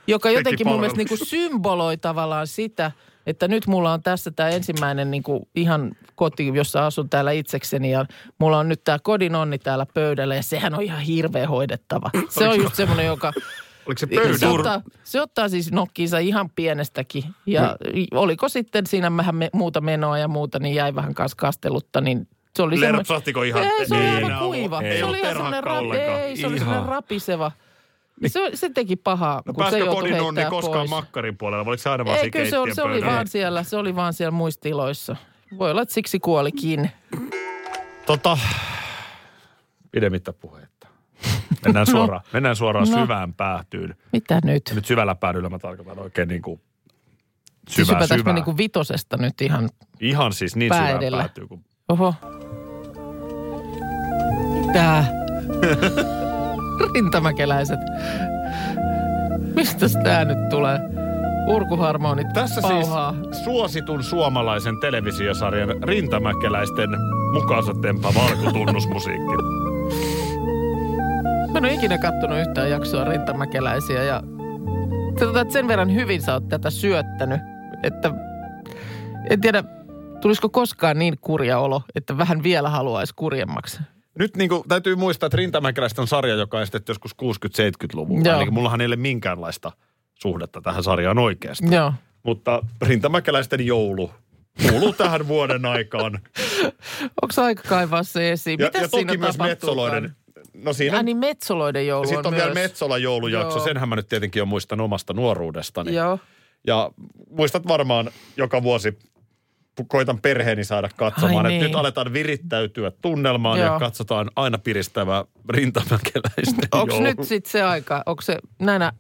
joka 0.08 0.30
jotenkin 0.30 0.68
mun 0.68 0.80
mielestä 0.80 0.98
niin 0.98 1.08
kuin 1.10 1.26
symboloi 1.28 1.98
tavallaan 1.98 2.48
sitä, 2.48 2.92
että 3.30 3.48
nyt 3.48 3.68
mulla 3.68 3.94
on 3.94 4.04
tässä 4.04 4.32
tämä 4.32 4.50
ensimmäinen 4.50 5.12
niin 5.12 5.24
kuin 5.24 5.48
ihan 5.56 5.92
koti, 6.16 6.52
jossa 6.54 6.86
asun 6.86 7.10
täällä 7.10 7.32
itsekseni 7.32 7.92
ja 7.92 8.06
mulla 8.40 8.58
on 8.60 8.70
nyt 8.70 8.84
tämä 8.84 8.98
kodin 9.04 9.36
onni 9.36 9.58
täällä 9.60 9.86
pöydällä 9.94 10.36
ja 10.36 10.44
sehän 10.44 10.74
on 10.76 10.82
ihan 10.82 11.00
hirveä 11.00 11.48
hoidettava. 11.48 12.10
Se 12.30 12.48
on 12.48 12.58
just 12.62 12.76
semmoinen, 12.76 13.06
joka... 13.06 13.32
Oliko 13.86 14.00
se 14.00 14.08
Se 14.08 14.16
pöydä? 14.46 14.50
ottaa, 14.58 14.82
se 15.04 15.22
ottaa 15.22 15.50
siis 15.50 15.72
nokkiinsa 15.72 16.18
ihan 16.18 16.50
pienestäkin. 16.56 17.24
Ja 17.46 17.78
oliko 18.12 18.50
sitten 18.50 18.88
siinä 18.88 19.18
vähän 19.18 19.36
me, 19.36 19.50
muuta 19.54 19.82
menoa 19.82 20.18
ja 20.18 20.28
muuta, 20.28 20.60
niin 20.60 20.76
jäi 20.76 20.96
vähän 20.96 21.14
kanssa 21.14 21.36
kastelutta, 21.36 22.02
niin 22.02 22.28
se 22.56 22.64
oli. 22.64 22.82
Lerpsahtiko 22.82 23.44
ihan? 23.44 23.64
Ei, 23.64 23.86
se 23.88 23.96
oli 23.96 24.04
Niin, 24.04 24.16
aivan 24.16 24.40
kuiva. 24.40 24.78
ollut. 24.78 24.90
Se 24.92 24.96
Ei 24.96 25.04
oli 25.04 25.20
ihan 25.20 25.34
semmoinen 25.34 25.68
ollenkaan. 25.68 26.22
Ei, 26.22 26.38
se 26.38 26.48
oli 26.48 26.56
Ihan. 26.56 26.86
rapiseva. 26.86 27.52
Niin 28.22 28.30
Se, 28.30 28.40
se 28.54 28.70
teki 28.70 28.96
pahaa, 28.96 29.42
No 29.46 29.54
kun 29.54 29.66
se 29.70 29.80
joutui 29.80 29.96
kodin 30.10 30.22
onni 30.22 30.46
koskaan 30.50 30.78
pois. 30.80 30.90
makkarin 30.90 31.38
puolella? 31.38 31.66
vai 31.66 31.72
Oliko 31.72 31.82
se 31.84 31.90
aina 31.90 32.06
vaan 32.06 32.18
Ei, 32.18 32.22
siinä 32.24 32.32
kyllä 32.32 32.50
se, 32.50 32.58
oli, 32.60 32.76
se 32.76 32.82
oli 32.84 33.06
vaan 33.06 33.28
siellä, 33.28 33.64
se 33.64 33.78
oli 33.78 33.96
vaan 33.96 34.14
siellä 34.14 34.32
muistiloissa. 34.32 35.16
Voi 35.58 35.72
olla, 35.72 35.82
että 35.82 35.94
siksi 35.94 36.20
kuolikin. 36.20 36.92
Tota, 38.06 38.38
pidemmittä 39.92 40.34
puhetta. 40.34 40.88
Mennään 41.66 41.86
suoraan, 41.96 42.22
mennään 42.34 42.56
suoraan 42.56 42.88
No. 42.90 43.02
syvään 43.02 43.34
päätyyn. 43.34 43.96
Mitä 44.14 44.40
nyt? 44.44 44.72
Nyt 44.76 44.86
syvällä 44.86 45.16
päädyllä 45.16 45.50
mä 45.50 45.60
tarkoitan 45.60 46.00
oikein 46.00 46.28
niin 46.28 46.42
kuin 46.42 46.62
Siis 47.70 47.88
syvää, 47.88 48.00
me 48.00 48.08
syvää. 48.08 48.34
niin 48.34 48.46
kuin 48.46 48.58
vitosesta 48.58 49.18
nyt 49.18 49.42
ihan, 49.42 49.70
Ihan 50.00 50.34
siis 50.34 50.56
niin 50.56 50.70
pää 50.70 50.88
syvään 51.00 51.14
päätyy 51.14 51.48
kuin 51.48 51.66
oho. 51.90 52.14
Tää. 54.74 55.06
Rintamäkeläiset. 56.94 57.80
Mistäs 59.56 59.98
tää 60.04 60.26
nyt 60.26 60.50
tulee? 60.50 60.80
Urkuharmonit 61.48 62.34
Tässä 62.34 62.62
pauhaa. 62.62 63.14
siis 63.24 63.44
suositun 63.44 64.04
suomalaisen 64.04 64.80
televisiosarjan 64.80 65.84
rintamäkeläisten 65.84 66.90
mukaansa 67.34 67.74
temppa 67.82 68.14
valkotunnusmusiikki. 68.16 69.34
Mä 71.52 71.58
en 71.58 71.66
ole 71.66 71.74
ikinä 71.74 71.98
kattonut 71.98 72.40
yhtään 72.40 72.70
jaksoa 72.70 73.04
rintamäkeläisiä 73.04 74.04
ja 74.04 74.24
tota, 75.20 75.42
että 75.42 75.54
sen 75.54 75.68
verran 75.68 75.94
hyvin 75.96 76.22
sä 76.22 76.34
oot 76.34 76.50
tätä 76.50 76.70
syöttänyt, 76.70 77.42
että 77.84 78.12
en 79.30 79.42
tiedä, 79.42 79.64
tulisiko 80.22 80.50
koskaan 80.50 81.00
niin 81.00 81.18
kurja 81.22 81.60
olo, 81.60 81.82
että 81.96 82.18
vähän 82.18 82.44
vielä 82.44 82.70
haluaisi 82.70 83.14
kurjemmaksi. 83.16 83.80
Nyt 84.20 84.38
niin 84.38 84.50
kuin, 84.50 84.64
täytyy 84.68 84.96
muistaa, 84.96 85.28
että 85.28 85.38
rintamäkeläiset 85.38 86.00
on 86.00 86.08
sarja, 86.08 86.36
joka 86.36 86.58
on 86.58 86.66
joskus 86.88 87.16
60-70-luvulla. 87.22 88.30
Joo. 88.30 88.42
Eli 88.42 88.52
mullahan 88.52 88.82
ei 88.82 88.88
ole 88.88 88.96
minkäänlaista 88.96 89.72
suhdetta 90.16 90.62
tähän 90.62 90.84
sarjaan 90.84 91.18
oikeasti. 91.20 91.76
Joo. 91.76 91.94
Mutta 92.24 92.62
rintamäkeläisten 92.82 93.66
joulu 93.66 94.12
kuuluu 94.70 94.94
tähän 94.94 95.28
vuoden 95.28 95.66
aikaan. 95.66 96.20
Onko 97.22 97.42
aika 97.42 97.64
kaivaa 97.70 98.04
se 98.04 98.32
esiin? 98.32 98.60
Ja, 98.60 98.66
Mitä 98.66 98.78
ja 98.78 98.90
toki 98.90 99.02
siinä 99.02 99.18
myös? 99.18 99.38
Metsoloiden. 99.38 100.16
No 100.54 100.74
siinä 100.74 100.98
Ja 100.98 101.04
niin 101.04 101.18
Metsoloiden 101.18 101.88
joulu 101.88 102.08
Sitten 102.08 102.28
on, 102.28 102.34
myös. 102.34 102.44
vielä 102.44 102.54
Metsola 102.54 102.98
joulujakso, 102.98 103.58
Joo. 103.58 103.66
senhän 103.66 103.90
mä 103.90 103.96
nyt 103.96 104.08
tietenkin 104.08 104.42
on 104.42 104.48
muistan 104.48 104.82
omasta 104.82 105.14
nuoruudestani. 105.14 105.94
Joo. 105.96 106.20
Ja 106.68 106.92
muistat 107.30 107.68
varmaan 107.68 108.12
joka 108.38 108.64
vuosi 108.64 109.00
koitan 109.88 110.22
perheeni 110.22 110.64
saada 110.64 110.90
katsomaan, 110.96 111.46
Ai 111.46 111.52
niin. 111.52 111.64
nyt 111.64 111.76
aletaan 111.76 112.14
virittäytyä 112.14 112.92
tunnelmaan 113.02 113.60
Joo. 113.60 113.74
ja 113.74 113.80
katsotaan 113.80 114.32
aina 114.36 114.58
piristävää 114.58 115.26
rintamäkeläisten 115.50 116.68
Onko 116.82 117.00
nyt 117.02 117.18
sitten 117.24 117.52
se 117.52 117.64
aika, 117.64 118.04
onko 118.06 118.22
se 118.22 118.38
näinä, 118.60 118.94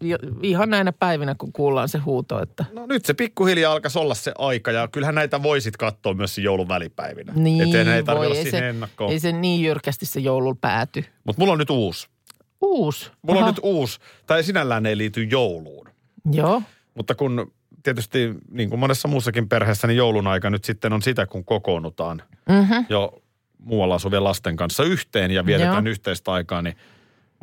ihan 0.43 0.69
näinä 0.69 0.91
päivinä, 0.91 1.35
kun 1.35 1.53
kuullaan 1.53 1.89
se 1.89 1.97
huuto, 1.97 2.41
että 2.41 2.65
No 2.73 2.85
nyt 2.85 3.05
se 3.05 3.13
pikkuhiljaa 3.13 3.73
alkaisi 3.73 3.99
olla 3.99 4.15
se 4.15 4.31
aika 4.37 4.71
ja 4.71 4.87
kyllähän 4.87 5.15
näitä 5.15 5.43
voisit 5.43 5.77
katsoa 5.77 6.13
myös 6.13 6.37
joulun 6.37 6.67
välipäivinä. 6.67 7.33
niin 7.35 7.61
Että 7.63 7.77
ei 7.95 8.03
tarvitse 8.03 8.15
voi, 8.15 8.25
olla 8.25 8.35
ei 8.35 8.51
se, 8.51 8.69
ennakkoon. 8.69 9.11
ei 9.11 9.19
se 9.19 9.31
niin 9.31 9.61
jyrkästi 9.63 10.05
se 10.05 10.19
joulu 10.19 10.55
pääty. 10.55 11.05
Mutta 11.23 11.39
mulla 11.41 11.53
on 11.53 11.59
nyt 11.59 11.69
uusi. 11.69 12.07
Uusi. 12.61 13.11
Mulla 13.21 13.39
Aha. 13.39 13.47
on 13.47 13.53
nyt 13.53 13.59
uusi, 13.63 13.99
tai 14.27 14.43
sinällään 14.43 14.85
ei 14.85 14.97
liity 14.97 15.23
jouluun. 15.23 15.87
Joo. 16.31 16.61
Mutta 16.95 17.15
kun 17.15 17.51
tietysti 17.83 18.33
niin 18.51 18.69
kuin 18.69 18.79
monessa 18.79 19.07
muussakin 19.07 19.49
perheessä, 19.49 19.87
niin 19.87 19.97
joulun 19.97 20.27
aika 20.27 20.49
nyt 20.49 20.63
sitten 20.63 20.93
on 20.93 21.01
sitä, 21.01 21.25
kun 21.25 21.45
kokoonnutaan 21.45 22.21
Mm-hmm. 22.49 22.85
jo 22.89 23.21
muualla 23.57 23.95
asuvien 23.95 24.23
lasten 24.23 24.55
kanssa 24.55 24.83
yhteen 24.83 25.31
ja 25.31 25.45
vietetään 25.45 25.85
Joo. 25.85 25.91
yhteistä 25.91 26.31
aikaa, 26.31 26.61
niin 26.61 26.75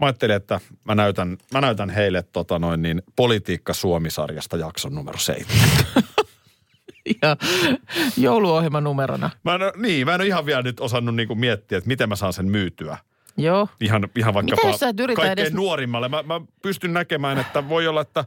mä 0.01 0.07
ajattelin, 0.07 0.37
että 0.37 0.61
mä 0.85 0.94
näytän, 0.94 1.37
mä 1.53 1.61
näytän 1.61 1.90
heille 1.90 2.22
tota 2.22 2.59
noin 2.59 2.83
niin, 2.83 3.03
Politiikka 3.16 3.72
Suomi-sarjasta 3.75 4.57
jakson 4.57 4.94
numero 4.94 5.18
seitsemän. 5.18 5.68
Ja 7.22 7.37
jouluohjelman 8.16 8.85
numerona. 8.85 9.31
Mä 9.44 9.55
en, 9.55 9.61
niin, 9.77 10.07
mä 10.07 10.14
en 10.14 10.20
ole 10.20 10.27
ihan 10.29 10.46
vielä 10.46 10.62
nyt 10.62 10.81
osannut 10.81 11.14
niin 11.14 11.29
kuin 11.29 11.38
miettiä, 11.38 11.79
että 11.79 11.88
miten 11.88 12.09
mä 12.09 12.16
saan 12.16 12.33
sen 12.33 12.46
myytyä. 12.46 12.99
Joo. 13.37 13.68
Ihan, 13.81 14.09
ihan 14.16 14.35
vaikkapa 14.35 14.68
jos 14.68 14.81
sä 14.81 14.88
et 14.88 14.96
kaikkein 14.96 15.33
edes- 15.38 15.53
nuorimmalle. 15.53 16.09
Mä, 16.09 16.22
mä 16.22 16.40
pystyn 16.62 16.92
näkemään, 16.92 17.38
että 17.38 17.68
voi 17.68 17.87
olla, 17.87 18.01
että 18.01 18.25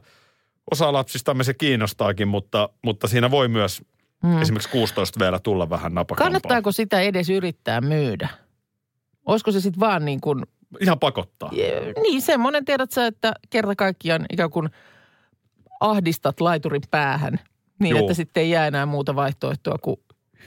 osa 0.70 0.92
lapsistamme 0.92 1.44
se 1.44 1.54
kiinnostaakin, 1.54 2.28
mutta, 2.28 2.68
mutta 2.82 3.08
siinä 3.08 3.30
voi 3.30 3.48
myös 3.48 3.82
mm. 4.22 4.42
esimerkiksi 4.42 4.70
16 4.70 5.20
vielä 5.20 5.38
tulla 5.38 5.70
vähän 5.70 5.94
napakampaa. 5.94 6.24
Kannattaako 6.24 6.72
sitä 6.72 7.00
edes 7.00 7.30
yrittää 7.30 7.80
myydä? 7.80 8.28
Olisiko 9.26 9.52
se 9.52 9.60
sitten 9.60 9.80
vaan 9.80 10.04
niin 10.04 10.20
kuin, 10.20 10.42
Ihan 10.80 10.98
pakottaa. 10.98 11.50
niin 12.02 12.22
semmoinen 12.22 12.64
tiedät 12.64 12.90
sä, 12.90 13.06
että 13.06 13.32
kerta 13.50 13.76
kaikkiaan 13.76 14.26
ikään 14.32 14.50
kuin 14.50 14.68
ahdistat 15.80 16.40
laiturin 16.40 16.82
päähän. 16.90 17.40
Niin, 17.78 17.90
Juu. 17.90 18.00
että 18.00 18.14
sitten 18.14 18.42
ei 18.42 18.50
jää 18.50 18.66
enää 18.66 18.86
muuta 18.86 19.16
vaihtoehtoa 19.16 19.78
kuin 19.82 19.96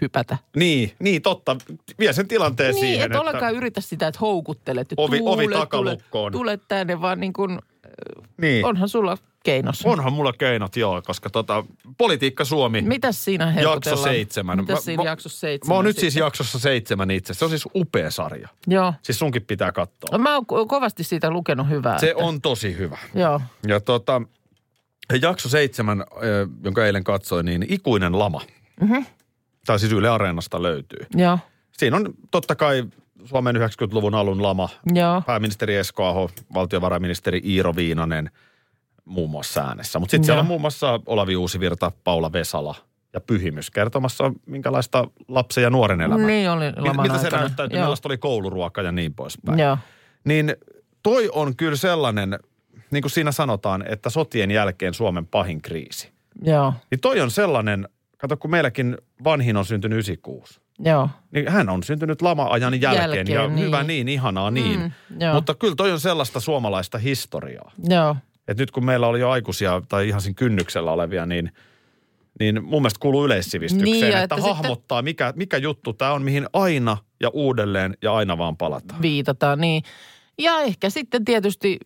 hypätä. 0.02 0.38
Niin, 0.56 0.92
niin 1.00 1.22
totta. 1.22 1.56
Vie 2.00 2.14
sen 2.14 2.28
tilanteen 2.28 2.76
niin, 2.76 2.86
siihen, 2.86 3.12
et 3.12 3.18
ollenkaan 3.18 3.56
yritä 3.56 3.82
sitä, 3.82 4.08
että 4.08 4.20
houkuttelet. 4.22 4.92
Että 4.92 5.02
Ovi- 5.02 5.22
ovi 5.24 5.44
tule, 5.44 5.56
takalukkoon. 5.56 6.32
Tule, 6.32 6.58
tule 6.58 6.66
tänne, 6.68 7.02
vaan 7.02 7.20
niin 7.20 7.34
kuin, 7.34 7.60
niin. 8.38 8.66
onhan 8.66 8.90
sulla 8.90 9.18
keinos. 9.44 9.86
Onhan 9.86 10.14
mulla 10.14 10.34
keinot, 10.34 10.76
joo, 10.76 11.02
koska 11.02 11.30
tota, 11.30 11.66
Politiikka 11.98 12.46
Suomi, 12.46 12.82
Mitäs 12.82 13.24
siinä 13.24 13.54
jakso 13.62 13.96
seitsemän. 13.96 14.58
Mitäs 14.58 14.86
siinä 14.86 15.04
Mä- 15.04 15.10
jaksossa 15.10 15.40
seitsemän? 15.40 15.74
Mä 15.74 15.76
oon 15.76 15.86
nyt 15.86 15.98
siis 15.98 16.16
jaksossa 16.16 16.60
seitsemän 16.60 17.12
itse. 17.12 17.34
Se 17.34 17.46
on 17.46 17.50
siis 17.50 17.68
upea 17.76 18.12
sarja. 18.12 18.50
Joo. 18.68 18.94
Siis 19.02 19.20
sunkin 19.20 19.42
pitää 19.46 19.72
katsoa. 19.72 20.18
Mä 20.18 20.34
oon 20.36 20.44
ko- 20.44 20.68
kovasti 20.68 21.04
siitä 21.04 21.30
lukenut 21.32 21.70
hyvää. 21.70 22.00
Se 22.00 22.10
että- 22.10 22.24
on 22.24 22.42
tosi 22.42 22.78
hyvä. 22.78 22.98
Joo. 23.16 23.42
Ja 23.68 23.80
tota, 23.80 24.22
jakso 25.22 25.50
seitsemän, 25.50 26.04
jonka 26.64 26.86
eilen 26.86 27.04
katsoin, 27.04 27.46
niin 27.46 27.66
Ikuinen 27.70 28.20
lama. 28.20 28.42
Mhm. 28.82 29.04
Tai 29.66 29.80
siis 29.80 29.92
Yle 29.92 30.10
Areenasta 30.10 30.62
löytyy. 30.62 31.06
Joo. 31.16 31.40
Siinä 31.78 31.98
on 31.98 32.14
totta 32.32 32.56
kai 32.56 32.84
Suomen 33.26 33.56
90-luvun 33.56 34.16
alun 34.16 34.44
lama. 34.44 34.70
Joo. 34.94 35.22
Pääministeri 35.26 35.76
Esko 35.76 36.06
Aho, 36.06 36.30
valtiovarainministeri 36.54 37.42
Iiro 37.46 37.76
Viinanen 37.76 38.32
muun 39.06 39.30
muassa 39.30 39.62
äänessä. 39.62 40.00
Mutta 40.00 40.12
sitten 40.12 40.26
siellä 40.26 40.40
on 40.40 40.46
muun 40.46 40.62
muassa 40.62 41.00
Olavi 41.06 41.36
Uusivirta, 41.36 41.92
Paula 42.04 42.34
Vesala 42.34 42.76
ja 43.14 43.22
Pyhimys 43.22 43.72
kertomassa, 43.72 44.34
minkälaista 44.46 45.08
lapsen 45.28 45.62
ja 45.62 45.70
nuoren 45.70 46.02
elämä. 46.02 46.26
Niin 46.26 46.50
oli 46.50 46.66
laman 46.78 47.12
Miltä 47.12 47.18
se 47.18 47.30
Joo. 47.60 47.82
millaista 47.82 48.08
oli 48.08 48.18
kouluruoka 48.18 48.82
ja 48.82 48.92
niin 48.92 49.14
poispäin. 49.14 49.60
Joo. 49.60 49.78
Niin 50.24 50.56
toi 51.04 51.30
on 51.34 51.56
kyllä 51.56 51.76
sellainen, 51.76 52.40
niin 52.92 53.02
kuin 53.02 53.12
siinä 53.12 53.32
sanotaan, 53.32 53.86
että 53.88 54.10
sotien 54.10 54.52
jälkeen 54.52 54.94
Suomen 54.94 55.28
pahin 55.28 55.62
kriisi. 55.62 56.12
Joo. 56.42 56.74
Niin 56.92 57.00
toi 57.00 57.22
on 57.22 57.32
sellainen, 57.32 57.90
kato 58.18 58.38
kun 58.38 58.52
meilläkin 58.52 58.98
vanhin 59.24 59.58
on 59.58 59.66
syntynyt 59.66 59.96
96. 59.96 60.62
Joo. 60.80 61.10
Niin 61.32 61.52
hän 61.52 61.70
on 61.70 61.84
syntynyt 61.84 62.22
lama-ajan 62.22 62.82
jälkeen, 62.82 63.04
Jälkeen, 63.04 63.28
ja 63.28 63.48
niin. 63.48 63.66
hyvä 63.66 63.84
niin, 63.84 64.08
ihanaa 64.08 64.52
niin. 64.52 64.80
Mm, 64.80 64.92
joo. 65.20 65.34
Mutta 65.34 65.56
kyllä 65.56 65.76
toi 65.76 65.92
on 65.92 66.00
sellaista 66.00 66.40
suomalaista 66.40 66.98
historiaa. 66.98 67.72
Joo. 67.90 68.16
Et 68.48 68.58
nyt 68.58 68.72
kun 68.72 68.86
meillä 68.86 69.08
oli 69.08 69.20
jo 69.20 69.30
aikuisia 69.30 69.82
tai 69.90 70.08
ihan 70.08 70.22
siinä 70.22 70.36
kynnyksellä 70.36 70.92
olevia, 70.92 71.26
niin, 71.26 71.52
niin 72.40 72.64
mun 72.64 72.82
mielestä 72.82 73.00
kuuluu 73.00 73.26
yleissivistykseen, 73.26 73.92
Niin, 74.02 74.18
että, 74.18 74.24
että 74.24 74.42
hahmottaa, 74.42 75.02
mikä, 75.02 75.34
mikä 75.36 75.58
juttu 75.58 75.94
tämä 75.94 76.14
on, 76.14 76.22
mihin 76.24 76.46
aina 76.54 76.98
ja 77.22 77.30
uudelleen 77.30 77.98
ja 78.02 78.14
aina 78.14 78.38
vaan 78.38 78.58
palataan. 78.58 79.02
Viitataan, 79.02 79.62
niin. 79.62 79.84
Ja 80.38 80.60
ehkä 80.60 80.90
sitten 80.90 81.26
tietysti 81.26 81.78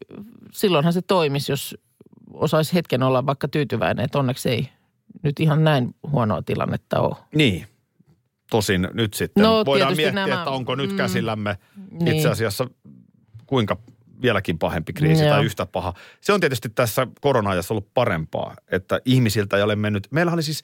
silloinhan 0.52 0.94
se 0.94 1.02
toimisi, 1.02 1.52
jos 1.52 1.78
osaisi 2.34 2.74
hetken 2.74 3.04
olla 3.04 3.26
vaikka 3.26 3.48
tyytyväinen, 3.48 4.06
että 4.06 4.20
onneksi 4.20 4.50
ei 4.50 4.70
nyt 5.24 5.40
ihan 5.40 5.64
näin 5.64 5.96
huonoa 6.12 6.42
tilannetta 6.42 7.00
ole. 7.00 7.16
Niin. 7.36 7.68
Tosin 8.52 8.88
nyt 8.94 9.14
sitten 9.14 9.44
No, 9.44 9.66
voidaan 9.66 9.96
miettiä, 9.96 10.26
nämä- 10.26 10.38
että 10.40 10.50
onko 10.50 10.76
nyt 10.76 10.90
mm, 10.92 10.98
käsillämme 10.98 11.58
niin. 11.92 12.16
itse 12.16 12.30
asiassa 12.30 12.68
kuinka 13.46 13.78
vieläkin 14.22 14.60
pahempi 14.60 14.94
kriisi 14.94 15.24
Joo. 15.24 15.34
tai 15.34 15.46
yhtä 15.46 15.66
paha. 15.66 15.94
Se 16.22 16.34
on 16.34 16.40
tietysti 16.40 16.70
tässä 16.70 17.08
korona-ajassa 17.22 17.74
ollut 17.74 17.94
parempaa, 17.94 18.56
että 18.72 19.00
ihmisiltä 19.06 19.58
ei 19.58 19.64
ole 19.64 19.76
mennyt. 19.76 20.08
Meillä 20.12 20.32
oli 20.32 20.44
siis 20.44 20.64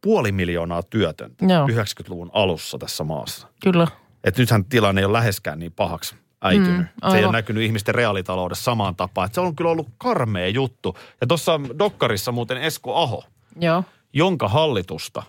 puoli 0.00 0.32
miljoonaa 0.32 0.82
työtöntä 0.82 1.44
Joo. 1.44 1.66
90-luvun 1.66 2.30
alussa 2.32 2.78
tässä 2.78 3.04
maassa. 3.04 3.48
Kyllä. 3.62 3.86
Että 4.24 4.42
nythän 4.42 4.64
tilanne 4.64 5.00
ei 5.00 5.04
ole 5.04 5.12
läheskään 5.12 5.58
niin 5.58 5.72
pahaksi 5.72 6.14
äitynyt. 6.42 6.76
Mm, 6.76 6.86
Mm, 7.04 7.10
se 7.10 7.18
ei 7.18 7.24
ole 7.24 7.32
näkynyt 7.32 7.62
ihmisten 7.62 7.94
reaalitaloudessa 7.94 8.64
samaan 8.64 8.96
tapaan. 8.96 9.26
Että 9.26 9.34
se 9.34 9.40
on 9.40 9.56
kyllä 9.56 9.70
ollut 9.70 9.88
karmea 9.98 10.48
juttu. 10.48 10.96
Ja 11.20 11.26
tuossa 11.26 11.60
Dokkarissa 11.78 12.32
muuten 12.32 12.56
Esko 12.58 12.94
Aho, 12.96 13.24
Joo. 13.60 13.84
jonka 14.12 14.48
hallitusta 14.48 15.22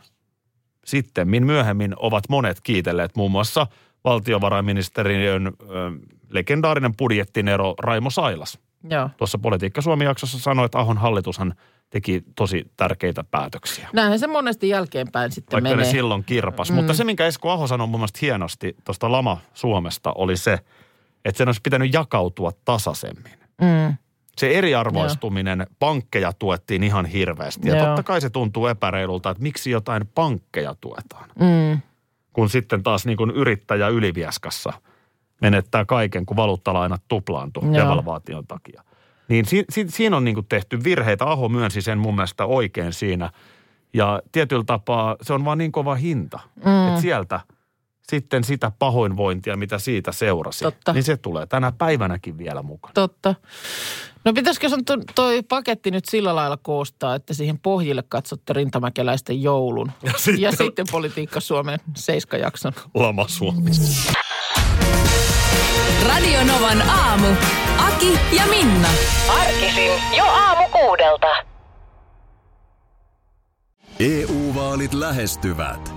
sitten 0.87 1.27
myöhemmin 1.45 1.93
ovat 1.97 2.23
monet 2.29 2.61
kiitelleet 2.61 3.15
muun 3.15 3.31
muassa 3.31 3.67
valtiovarainministeriön 4.03 5.47
ö, 5.47 5.51
legendaarinen 6.29 6.95
budjettinero 6.97 7.75
Raimo 7.79 8.09
Sailas. 8.09 8.59
Joo. 8.89 9.09
Tuossa 9.17 9.37
Politiikka 9.37 9.81
Suomi-jaksossa 9.81 10.39
sanoi, 10.39 10.65
että 10.65 10.79
Ahon 10.79 10.97
hallitushan 10.97 11.53
teki 11.89 12.23
tosi 12.35 12.71
tärkeitä 12.77 13.23
päätöksiä. 13.23 13.89
Näinhän 13.93 14.19
se 14.19 14.27
monesti 14.27 14.69
jälkeenpäin 14.69 15.31
sitten 15.31 15.55
Vaikka 15.55 15.69
menee. 15.69 15.85
ne 15.85 15.91
silloin 15.91 16.23
kirpas. 16.23 16.69
Mm. 16.71 16.75
Mutta 16.75 16.93
se, 16.93 17.03
minkä 17.03 17.25
Esko 17.25 17.51
Aho 17.51 17.67
sanoi 17.67 17.87
mun 17.87 17.99
mielestä 17.99 18.19
hienosti 18.21 18.75
tuosta 18.83 19.11
lama 19.11 19.37
Suomesta, 19.53 20.11
oli 20.15 20.37
se, 20.37 20.59
että 21.25 21.37
sen 21.37 21.47
olisi 21.47 21.61
pitänyt 21.63 21.93
jakautua 21.93 22.51
tasaisemmin. 22.65 23.33
Mm. 23.61 23.97
Se 24.37 24.57
eriarvoistuminen, 24.57 25.67
pankkeja 25.79 26.33
tuettiin 26.33 26.83
ihan 26.83 27.05
hirveästi. 27.05 27.69
Ja 27.69 27.75
Joo. 27.75 27.85
totta 27.85 28.03
kai 28.03 28.21
se 28.21 28.29
tuntuu 28.29 28.67
epäreilulta, 28.67 29.29
että 29.29 29.43
miksi 29.43 29.71
jotain 29.71 30.07
pankkeja 30.15 30.75
tuetaan. 30.81 31.29
Mm. 31.39 31.81
Kun 32.33 32.49
sitten 32.49 32.83
taas 32.83 33.05
niin 33.05 33.17
kuin 33.17 33.31
yrittäjä 33.31 33.87
Ylivieskassa 33.87 34.73
menettää 35.41 35.85
kaiken, 35.85 36.25
kun 36.25 36.37
valuuttalainat 36.37 37.01
tuplaantuu 37.07 37.63
Joo. 37.63 37.73
devalvaation 37.73 38.47
takia. 38.47 38.83
Niin 39.27 39.45
si, 39.45 39.65
si, 39.69 39.85
siinä 39.89 40.17
on 40.17 40.23
niin 40.23 40.35
kuin 40.35 40.45
tehty 40.49 40.83
virheitä. 40.83 41.25
Aho 41.25 41.49
myönsi 41.49 41.81
sen 41.81 41.97
mun 41.97 42.15
mielestä 42.15 42.45
oikein 42.45 42.93
siinä. 42.93 43.29
Ja 43.93 44.21
tietyllä 44.31 44.63
tapaa 44.63 45.15
se 45.21 45.33
on 45.33 45.45
vaan 45.45 45.57
niin 45.57 45.71
kova 45.71 45.95
hinta, 45.95 46.39
mm. 46.65 46.87
että 46.87 47.01
sieltä 47.01 47.39
sitten 48.11 48.43
sitä 48.43 48.71
pahoinvointia, 48.79 49.57
mitä 49.57 49.79
siitä 49.79 50.11
seurasi, 50.11 50.63
Totta. 50.65 50.93
niin 50.93 51.03
se 51.03 51.17
tulee 51.17 51.45
tänä 51.45 51.71
päivänäkin 51.71 52.37
vielä 52.37 52.61
mukaan. 52.63 52.93
Totta. 52.93 53.35
No 54.25 54.33
pitäisikö 54.33 54.69
sun 54.69 54.85
to- 54.85 54.97
toi 55.15 55.41
paketti 55.43 55.91
nyt 55.91 56.05
sillä 56.05 56.35
lailla 56.35 56.57
koostaa, 56.61 57.15
että 57.15 57.33
siihen 57.33 57.59
pohjille 57.59 58.03
katsotte 58.09 58.53
rintamäkeläisten 58.53 59.43
joulun 59.43 59.91
ja 60.03 60.11
sitten- 60.17 60.41
ja 60.41 60.51
sitten 60.51 60.85
politiikka 60.91 61.39
Suomen 61.39 61.79
seiskajakson. 61.95 62.73
Lama 62.93 63.25
Suomi. 63.27 63.71
Radio 66.07 66.43
Novan 66.43 66.81
aamu. 66.81 67.27
Aki 67.77 68.19
ja 68.37 68.43
Minna. 68.45 68.89
Arkisin 69.39 69.91
jo 70.17 70.23
aamu 70.25 70.67
kuudelta. 70.71 71.27
EU-vaalit 73.99 74.93
lähestyvät. 74.93 75.96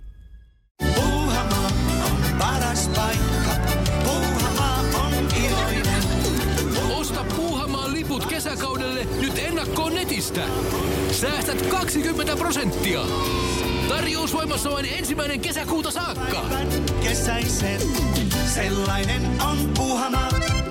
Netistä. 10.21 10.41
Säästät 11.11 11.61
20 11.61 12.35
prosenttia. 12.35 13.01
Tarjous 13.89 14.33
voimassa 14.33 14.71
vain 14.71 14.85
ensimmäinen 14.85 15.39
kesäkuuta 15.39 15.91
saakka. 15.91 16.45
Kesäisen, 17.03 17.81
sellainen 18.45 19.21
on 19.41 19.57
Puuhamaa. 19.77 20.61